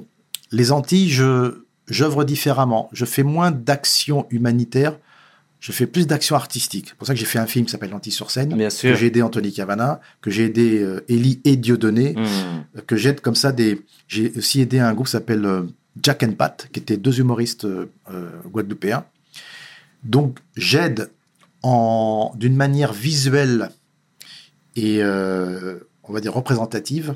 [0.51, 2.89] les Antilles, je j'œuvre différemment.
[2.93, 4.97] Je fais moins d'actions humanitaires,
[5.59, 6.87] je fais plus d'actions artistiques.
[6.89, 8.91] C'est pour ça que j'ai fait un film qui s'appelle L'Antilles sur scène, Bien sûr.
[8.91, 12.25] que j'ai aidé Anthony Cavana, que j'ai aidé euh, et Dieudonné, Mhm.
[12.77, 13.81] euh, que j'aide comme ça des.
[14.07, 15.63] J'ai aussi aidé un groupe qui s'appelle euh,
[16.01, 17.85] Jack and Pat, qui étaient deux humoristes euh,
[18.45, 19.05] guadeloupéens.
[20.03, 21.09] Donc j'aide
[21.61, 23.69] en d'une manière visuelle
[24.75, 27.15] et on va dire représentative.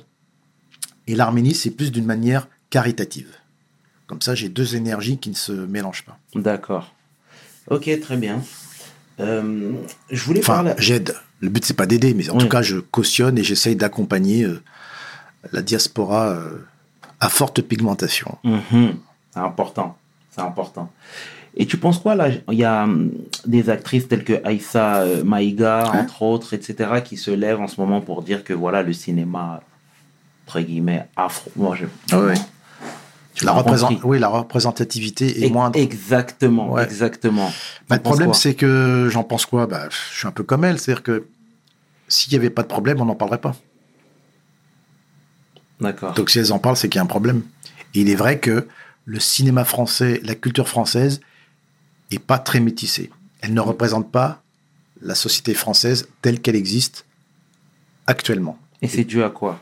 [1.07, 3.28] Et l'Arménie, c'est plus d'une manière caritative.
[4.07, 6.17] Comme ça, j'ai deux énergies qui ne se mélangent pas.
[6.33, 6.93] D'accord.
[7.69, 8.41] Ok, très bien.
[9.19, 9.73] Euh,
[10.09, 10.73] je voulais Enfin, parler.
[10.77, 11.15] j'aide.
[11.41, 12.39] Le but, c'est pas d'aider, mais en Oui.
[12.39, 14.61] tout cas, je cautionne et j'essaye d'accompagner euh,
[15.51, 16.57] la diaspora euh,
[17.19, 18.37] à forte pigmentation.
[18.43, 18.95] Mhm.
[19.33, 19.97] C'est important.
[20.31, 20.91] C'est important.
[21.59, 22.29] Et tu penses quoi là?
[22.29, 23.11] Il y a hum,
[23.45, 25.99] des actrices telles que Aïssa Maïga, Ouais.
[25.99, 29.61] entre autres, etc., qui se lèvent en ce moment pour dire que voilà, le cinéma,
[30.47, 31.51] entre guillemets, afro.
[31.55, 31.85] Moi, je...
[32.11, 32.35] Ah ouais.
[33.45, 35.77] La, représent- oui, la représentativité est E- moindre.
[35.79, 36.83] Exactement, Ouais.
[36.83, 37.51] exactement.
[37.89, 39.67] Bah, le problème, c'est que j'en pense quoi?
[39.67, 41.27] Bah, Je suis un peu comme elle, c'est-à-dire que
[42.07, 43.55] s'il n'y avait pas de problème, on n'en parlerait pas.
[45.79, 46.13] D'accord.
[46.13, 47.43] Donc si elles en parlent, c'est qu'il y a un problème.
[47.93, 48.67] Et il est vrai que
[49.05, 51.21] le cinéma français, la culture française,
[52.11, 53.11] est pas très métissée.
[53.41, 54.41] Elle ne représente pas
[55.01, 57.05] la société française telle qu'elle existe
[58.07, 58.57] actuellement.
[58.81, 59.59] Et c'est dû à quoi?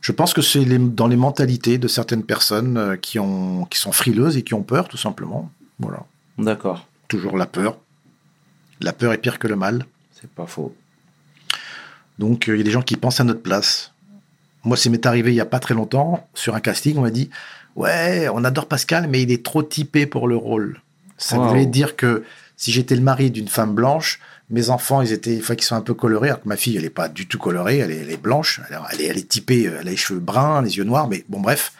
[0.00, 3.92] Je pense que c'est dans les mentalités de certaines personnes euh, qui, ont, qui sont
[3.92, 5.50] frileuses et qui ont peur, tout simplement.
[5.78, 6.04] Voilà.
[6.38, 6.86] D'accord.
[7.08, 7.78] Toujours la peur.
[8.80, 9.86] La peur est pire que le mal.
[10.12, 10.74] C'est pas faux.
[12.18, 13.92] Donc, euh, il y a des gens qui pensent à notre place.
[14.64, 17.10] Moi, ça m'est arrivé il n'y a pas très longtemps, sur un casting, on m'a
[17.10, 17.30] dit
[17.76, 20.80] Ouais, on adore Pascal, mais il est trop typé pour le rôle.
[21.18, 21.48] Ça Wow.
[21.48, 22.24] voulait dire que
[22.56, 24.18] si j'étais le mari d'une femme blanche,
[24.50, 26.28] mes enfants, ils étaient, faut qu'ils soient un peu colorés.
[26.28, 28.60] Alors que ma fille, elle n'est pas du tout colorée, elle est, elle est blanche.
[28.70, 31.08] Alors, elle, est, elle est typée, euh, elle a les cheveux bruns, les yeux noirs,
[31.08, 31.72] mais bon, bref.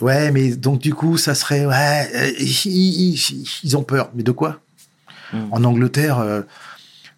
[0.00, 1.64] Ouais, mais donc du coup, ça serait.
[1.66, 4.10] Ouais, euh, ils, ils- ils ont peur.
[4.14, 4.60] Mais de quoi
[5.32, 5.48] Mm.
[5.52, 6.42] En Angleterre, euh,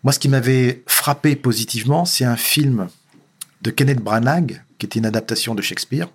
[0.05, 2.87] moi, ce qui m'avait frappé positivement, c'est un film
[3.63, 6.09] de Kenneth Branagh, qui était une adaptation de Shakespeare.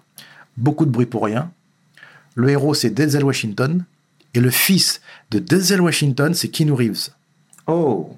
[0.55, 1.51] Beaucoup de bruit pour rien.
[2.35, 3.83] Le héros, c'est Denzel Washington.
[4.33, 7.09] Et le fils de Denzel Washington, c'est Keanu Reeves.
[7.73, 8.17] Oh,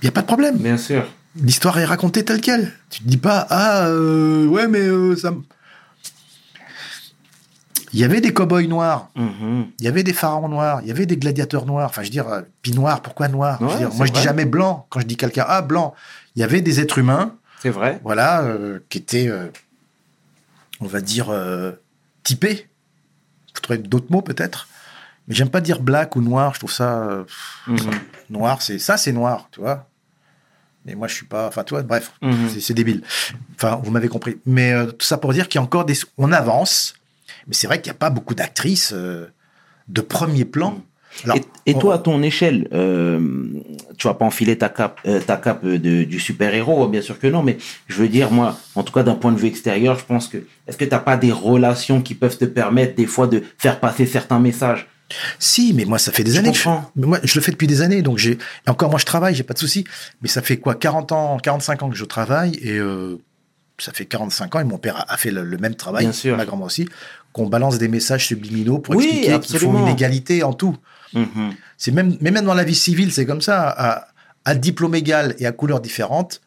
[0.00, 0.56] Il n'y a pas de problème.
[0.58, 1.06] bien sûr.
[1.36, 2.72] L'histoire est racontée telle qu'elle.
[2.90, 5.30] Tu te dis pas, ah, euh, ouais, mais euh, ça.
[5.30, 5.42] me-
[7.94, 9.66] Il y avait des cow-boys noirs, Mhm.
[9.78, 11.90] il y avait des pharaons noirs, il y avait des gladiateurs noirs.
[11.90, 14.06] Enfin, je veux dire, euh, puis noir, pourquoi noir Je veux Ouais, dire, c'est Moi,
[14.06, 14.86] je dis jamais blanc.
[14.88, 15.94] Quand je dis quelqu'un, ah, blanc.
[16.34, 18.00] Il y avait des êtres humains, C'est vrai.
[18.02, 19.48] voilà, euh, qui étaient, euh,
[20.80, 21.72] on va dire, euh,
[22.24, 22.66] typés.
[23.54, 24.68] Je trouverais d'autres mots peut-être.
[25.28, 26.54] Mais j'aime pas dire black ou noir.
[26.54, 27.24] Je trouve ça euh,
[27.66, 27.78] Mhm.
[28.30, 28.60] noir.
[28.62, 29.88] C'est ça, c'est noir, tu vois.
[30.84, 31.46] Mais moi, je suis pas.
[31.46, 32.48] Enfin, tu vois, bref, Mhm.
[32.48, 33.02] c'est- c'est débile.
[33.54, 34.38] Enfin, vous m'avez compris.
[34.46, 35.94] Mais euh, tout ça pour dire qu'il y a encore des.
[36.18, 36.94] On avance,
[37.46, 39.26] mais c'est vrai qu'il n'y a pas beaucoup d'actrices euh,
[39.88, 40.82] de premier plan.
[41.24, 43.20] Alors, et, et on- toi, à ton échelle, euh,
[43.98, 47.42] tu vas pas enfiler ta cape, ta cape de- du super-héros, bien sûr que non,
[47.42, 50.26] mais je veux dire, moi, en tout cas d'un point de vue extérieur, je pense
[50.26, 53.42] que, est-ce que tu n'as pas des relations qui peuvent te permettre des fois de
[53.58, 54.88] faire passer certains messages
[55.38, 57.52] Si, mais moi, ça fait des Je années que je, mais moi, je le fais
[57.52, 58.32] depuis des années, donc j'ai,
[58.66, 59.84] et encore moi, je travaille, j'ai pas de souci.
[60.22, 63.18] Mais ça fait quoi, 40 ans, 45 ans que je travaille, et euh,
[63.78, 66.12] ça fait 45 ans, et mon père a, a fait le, le même travail, Bien
[66.12, 66.36] sûr.
[66.36, 66.88] ma grand-mère aussi,
[67.32, 69.86] qu'on balance des messages subliminaux pour Oui, expliquer qu'il faut absolument.
[69.86, 70.76] une égalité en tout.
[71.14, 71.54] Mhm.
[71.78, 73.68] C'est même, mais même dans la vie civile, c'est comme ça.
[73.68, 74.08] À,
[74.44, 76.40] à diplôme égal et à couleur différente,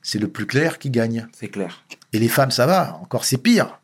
[0.00, 1.28] c'est le plus clair qui gagne.
[1.38, 1.84] C'est clair.
[2.12, 3.78] Et les femmes, ça va, encore c'est pire.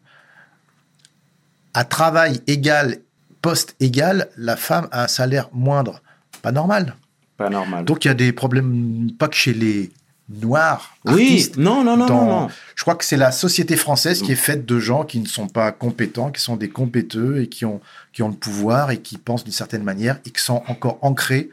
[1.74, 2.98] À travail égal,
[3.42, 6.00] poste égal, la femme a un salaire moindre.
[6.42, 6.96] Pas normal.
[7.36, 7.84] Pas normal.
[7.84, 9.90] Donc il y a des problèmes, pas que chez les
[10.30, 12.48] noirs oui, non, non, non, dans- non, non.
[12.76, 15.48] Je crois que c'est la société française qui est faite de gens qui ne sont
[15.48, 17.80] pas compétents, qui sont des compéteux et qui ont,
[18.12, 21.48] qui ont le pouvoir et qui pensent d'une certaine manière et qui sont encore ancrés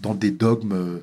[0.00, 1.00] dans des dogmes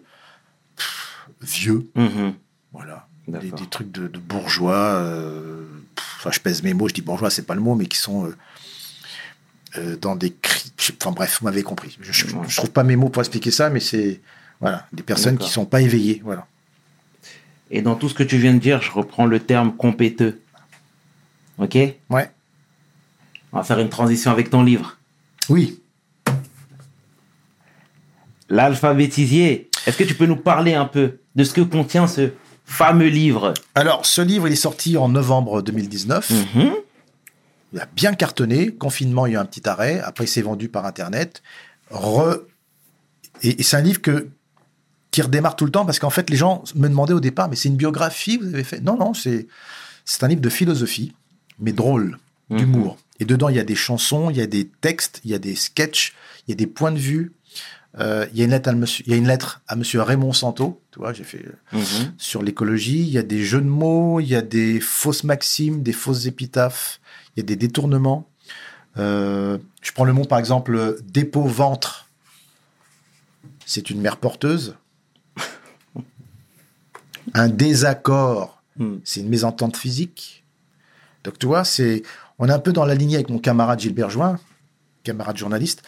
[0.75, 1.89] pff, vieux.
[1.95, 2.34] Mhm.
[2.73, 3.07] Voilà.
[3.28, 4.75] Des, trucs de, de bourgeois.
[4.75, 5.63] euh,
[5.95, 7.97] pff, Enfin, je pèse mes mots, je dis bourgeois, c'est pas le mot, mais qui
[7.97, 8.36] sont euh,
[9.78, 10.36] euh, dans des
[10.78, 11.97] sais- Enfin bref, vous m'avez compris.
[12.01, 14.22] Je, je, trouve pas mes mots pour expliquer ça, mais c'est
[14.61, 16.22] voilà, des personnes qui sont pas éveillées.
[16.24, 16.47] Voilà.
[17.70, 20.39] Et dans tout ce que tu viens de dire, je reprends le terme compéteux.
[21.57, 21.76] Ok?
[22.09, 22.32] Ouais.
[23.51, 24.97] On va faire une transition avec ton livre.
[25.49, 25.80] Oui.
[28.49, 29.70] L'alphabétisier.
[29.86, 32.32] Est-ce que tu peux nous parler un peu de ce que contient ce
[32.65, 33.53] fameux livre?
[33.76, 36.30] Alors, ce livre, il est sorti en novembre 2019.
[36.55, 36.72] Mhm.
[37.74, 38.74] Il a bien cartonné.
[38.74, 39.99] Confinement, il y a eu un petit arrêt.
[39.99, 41.41] Après, il s'est vendu par Internet.
[41.91, 42.38] Re...
[43.43, 44.30] Et, et c'est un livre que,
[45.11, 47.55] qui redémarre tout le temps parce qu'en fait, les gens me demandaient au départ, mais
[47.55, 49.47] c'est une biographie vous avez fait Non, non, c'est,
[50.05, 51.13] c'est un livre de philosophie,
[51.59, 52.18] mais drôle,
[52.49, 52.57] Mhm.
[52.59, 52.97] d'humour.
[53.20, 55.39] Et dedans, il y a des chansons, il y a des textes, il y a
[55.39, 56.13] des sketchs,
[56.47, 57.34] il y a des points de vue.
[57.99, 60.01] Euh, il, y a une lettre à monsieur, il y a une lettre à monsieur
[60.01, 60.80] Raymond Santo.
[60.91, 62.13] Tu vois, j'ai fait euh, Mhm.
[62.18, 63.01] sur l'écologie.
[63.01, 66.26] Il y a des jeux de mots, il y a des fausses maximes, des fausses
[66.28, 66.99] épitaphes,
[67.38, 68.28] il y a des détournements.
[68.98, 72.10] Euh, je prends le mot par exemple euh, dépôt-ventre.
[73.66, 74.76] C'est une mère porteuse.
[77.34, 79.02] Un désaccord, Mhm.
[79.04, 80.44] c'est une mésentente physique.
[81.24, 82.04] Donc tu vois, c'est,
[82.40, 84.38] on est un peu dans la lignée avec mon camarade Gilbert Join,
[85.04, 85.84] camarade journaliste,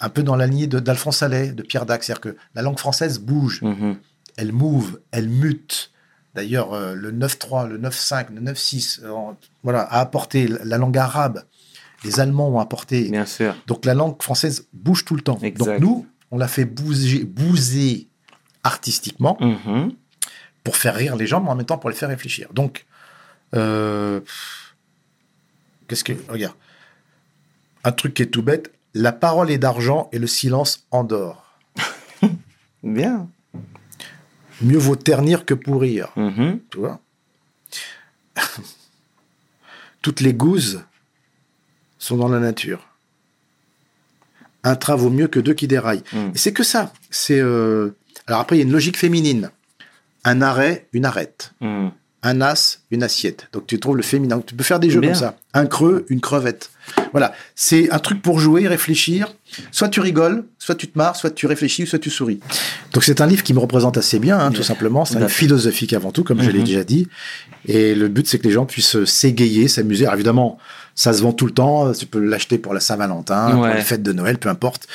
[0.00, 2.02] un peu dans la lignée d'Alphonse Allais, de Pierre Dac.
[2.04, 3.96] C'est-à-dire que la langue française bouge Mhm.
[4.36, 5.90] elle move, elle mute.
[6.34, 9.12] D'ailleurs, euh, le 9-3, le 9-5, le 9-6, euh,
[9.62, 11.42] voilà, a apporté la la langue arabe.
[12.04, 13.10] Les Allemands ont apporté.
[13.10, 13.56] Bien sûr.
[13.66, 15.38] Donc la langue française bouge tout le temps.
[15.42, 15.64] Exact.
[15.66, 18.06] Donc nous, on l'a fait bouger, bouser
[18.62, 19.92] artistiquement Mhm.
[20.62, 22.48] pour faire rire les gens, mais en même temps pour les faire réfléchir.
[22.52, 22.86] Donc,
[23.54, 24.20] euh,
[25.88, 26.12] qu'est-ce que.
[26.28, 26.54] Regarde.
[27.84, 31.44] Un truc qui est tout bête la parole est d'argent et le silence endort.
[32.82, 33.28] Bien.
[34.60, 36.08] Mieux vaut ternir que pourrir.
[36.16, 36.60] Mhm.
[36.70, 37.00] Tu vois
[40.02, 40.78] Toutes les gousses
[41.98, 42.86] sont dans la nature.
[44.64, 46.02] Un train vaut mieux que deux qui déraillent.
[46.12, 46.30] Mm.
[46.34, 46.92] Et c'est que ça.
[47.10, 47.96] C'est euh,
[48.26, 49.50] Alors après, il y a une logique féminine.
[50.24, 51.52] Un arrêt, une arrête.
[51.60, 51.92] Mhm.
[52.22, 53.46] Un as, une assiette.
[53.52, 54.36] Donc tu trouves le féminin.
[54.36, 55.10] Donc, tu peux faire des jeux Bien.
[55.12, 55.36] comme ça.
[55.54, 56.70] Un creux, une crevette.
[57.12, 57.32] Voilà.
[57.54, 59.34] C'est un truc pour jouer, réfléchir.
[59.70, 62.40] Soit tu rigoles, soit tu te marres, soit tu réfléchis, soit tu souris.
[62.92, 65.04] Donc c'est un livre qui me représente assez bien, hein, tout simplement.
[65.04, 66.64] C'est un livre philosophique avant tout, comme je l'ai Mhm.
[66.64, 67.08] déjà dit.
[67.66, 70.04] Et le but, c'est que les gens puissent s'égayer, s'amuser.
[70.04, 70.58] Alors évidemment,
[70.94, 71.92] ça se vend tout le temps.
[71.92, 73.76] Tu peux l'acheter pour la Saint-Valentin, pour Ouais.
[73.76, 74.86] les fêtes de Noël, peu importe.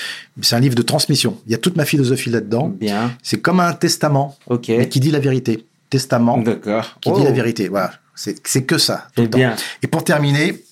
[0.41, 1.37] C'est un livre de transmission.
[1.45, 2.67] Il y a toute ma philosophie là-dedans.
[2.67, 3.15] Bien.
[3.23, 5.65] C'est comme un testament, mais qui dit la vérité.
[5.93, 6.97] Testament D'accord.
[6.99, 7.67] qui Oh, dit la vérité.
[7.67, 7.93] Voilà.
[8.15, 9.07] C'est que ça.
[9.15, 9.55] tout le temps.
[9.83, 10.63] Et pour terminer,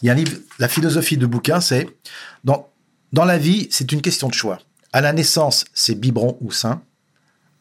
[0.00, 1.86] il y a un livre, la philosophie de bouquin, c'est
[2.44, 2.68] dans,
[3.12, 4.58] dans la vie, c'est une question de choix.
[4.90, 6.80] À la naissance, c'est biberon ou sein.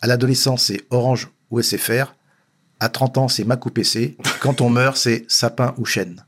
[0.01, 2.16] À l'adolescence, c'est orange ou SFR.
[2.80, 4.16] À 30 ans, c'est Mac ou PC.
[4.39, 6.24] Quand on meurt, c'est sapin ou chêne.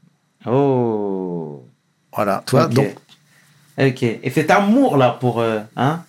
[0.46, 1.66] Oh.
[2.14, 2.44] Voilà.
[2.46, 2.96] Toi, donc,
[3.78, 4.04] Ok.
[4.04, 6.04] Et cet amour-là pour euh, hein,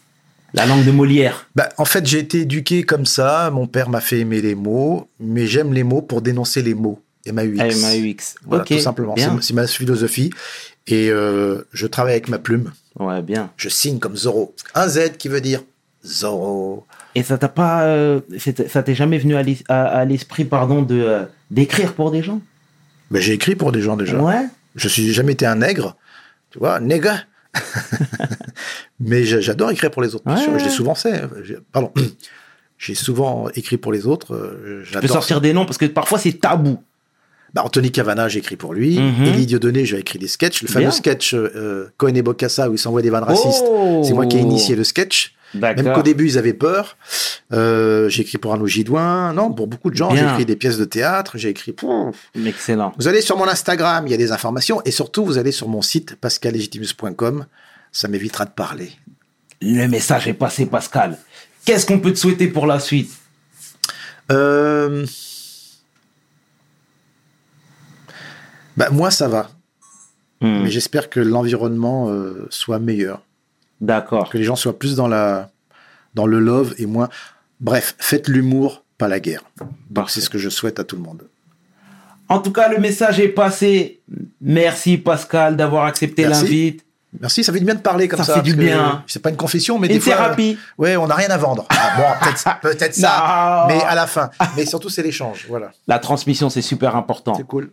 [0.56, 1.46] la langue de Molière.
[1.54, 3.50] bah, en fait, j'ai été éduqué comme ça.
[3.50, 7.00] Mon père m'a fait aimer les mots, mais j'aime les mots pour dénoncer les mots.
[7.26, 7.82] M-A-U-X.
[7.82, 8.34] MAUX.
[8.46, 8.68] Voilà, ok.
[8.68, 9.14] tout simplement.
[9.40, 10.30] C'est ma philosophie.
[10.86, 12.72] Et euh, je travaille avec ma plume.
[12.98, 13.50] Ouais, bien.
[13.56, 14.54] Je signe comme Zorro.
[14.74, 15.62] Un Z qui veut dire
[16.04, 16.86] Zorro.
[17.14, 18.20] Et ça t'a pas, euh,
[18.68, 19.36] ça t'est jamais venu
[19.68, 22.40] à l'esprit, pardon, de euh, d'écrire pour des gens?
[23.10, 24.18] Ben, j'ai écrit pour des gens déjà.
[24.18, 24.46] Ouais.
[24.74, 25.96] Je suis jamais été un nègre.
[26.50, 27.26] Tu vois, nègre.
[29.00, 30.24] Mais j'a- j'adore écrire pour les autres.
[30.24, 30.58] bien Ouais.
[30.58, 31.22] Je l'ai souvent fait.
[31.42, 31.92] J'ai- Pardon.
[32.78, 34.34] J'ai souvent écrit pour les autres.
[34.34, 36.78] euh, Tu peux sortir des noms parce que parfois c'est tabou.
[37.56, 38.98] Bah, Anthony Cavana, j'ai écrit pour lui.
[39.00, 39.24] Mhm.
[39.24, 40.60] Élie Dieudonné, j'ai écrit des sketchs.
[40.60, 40.90] Le fameux Bien.
[40.90, 43.64] sketch euh, Cohen et Bocassa où ils s'envoient des vannes racistes.
[43.66, 45.34] Oh C'est moi qui ai initié le sketch.
[45.54, 46.98] Même qu'au début, ils avaient peur.
[47.54, 49.32] Euh, j'ai écrit pour Arnaud Gidouin.
[49.32, 51.38] Non, pour beaucoup de gens, j'ai écrit des pièces de théâtre.
[51.38, 52.10] J'ai écrit pour...
[52.44, 52.92] Excellent.
[52.98, 54.82] Vous allez sur mon Instagram, il y a des informations.
[54.84, 57.46] Et surtout, vous allez sur mon site pascallegitimus.com.
[57.90, 58.92] Ça m'évitera de parler.
[59.62, 61.16] Le message est passé, Pascal.
[61.64, 63.12] Qu'est-ce qu'on peut te souhaiter pour la suite?
[64.30, 65.06] Euh...
[68.76, 69.50] Bah, moi, ça va.
[70.40, 73.22] Hmm, Mais j'espère que l'environnement euh, soit meilleur.
[73.80, 74.28] D'accord.
[74.30, 75.50] Que les gens soient plus dans, la...
[76.14, 77.08] dans le love et moins...
[77.60, 79.42] Bref, faites l'humour, pas la guerre.
[79.90, 81.22] Donc, c'est ce que je souhaite à tout le monde.
[82.28, 84.00] En tout cas, le message est passé.
[84.42, 86.84] Merci, Pascal, d'avoir accepté l'invite.
[87.18, 88.34] Merci, ça fait du bien de parler comme Ça ça.
[88.34, 89.02] fait du bien.
[89.06, 90.12] C'est pas une confession, mais Une des fois.
[90.16, 90.58] thérapie.
[90.76, 91.64] Ouais, on n'a rien à vendre.
[91.70, 94.28] Ah, bon, peut-être peut-être ça, mais à la fin.
[94.54, 95.46] Mais surtout, c'est l'échange.
[95.48, 97.34] Voilà, La transmission, c'est super important.
[97.36, 97.70] c'est cool.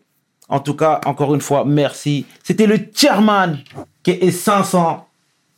[0.53, 2.27] En tout cas, encore une fois, merci.
[2.43, 3.57] C'était le chairman
[4.03, 5.09] qui est 500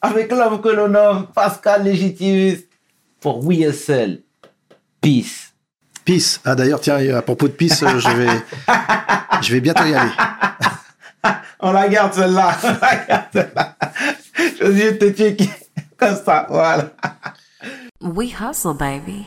[0.01, 2.59] avec l'homme que l'on nomme Pascal Légitimus
[3.19, 4.21] pour WSL.
[5.01, 5.51] Peace.
[6.05, 6.39] Peace.
[6.45, 8.29] Ah d'ailleurs, tiens, à propos de peace, euh, je vais,
[9.41, 10.11] je vais bientôt y aller.
[11.59, 12.57] On la garde celle-là.
[12.63, 13.75] On la garde celle-là.
[14.61, 15.49] Je vais te checker
[15.97, 16.47] comme ça.
[16.49, 16.91] Voilà.
[17.99, 19.25] We hustle, baby.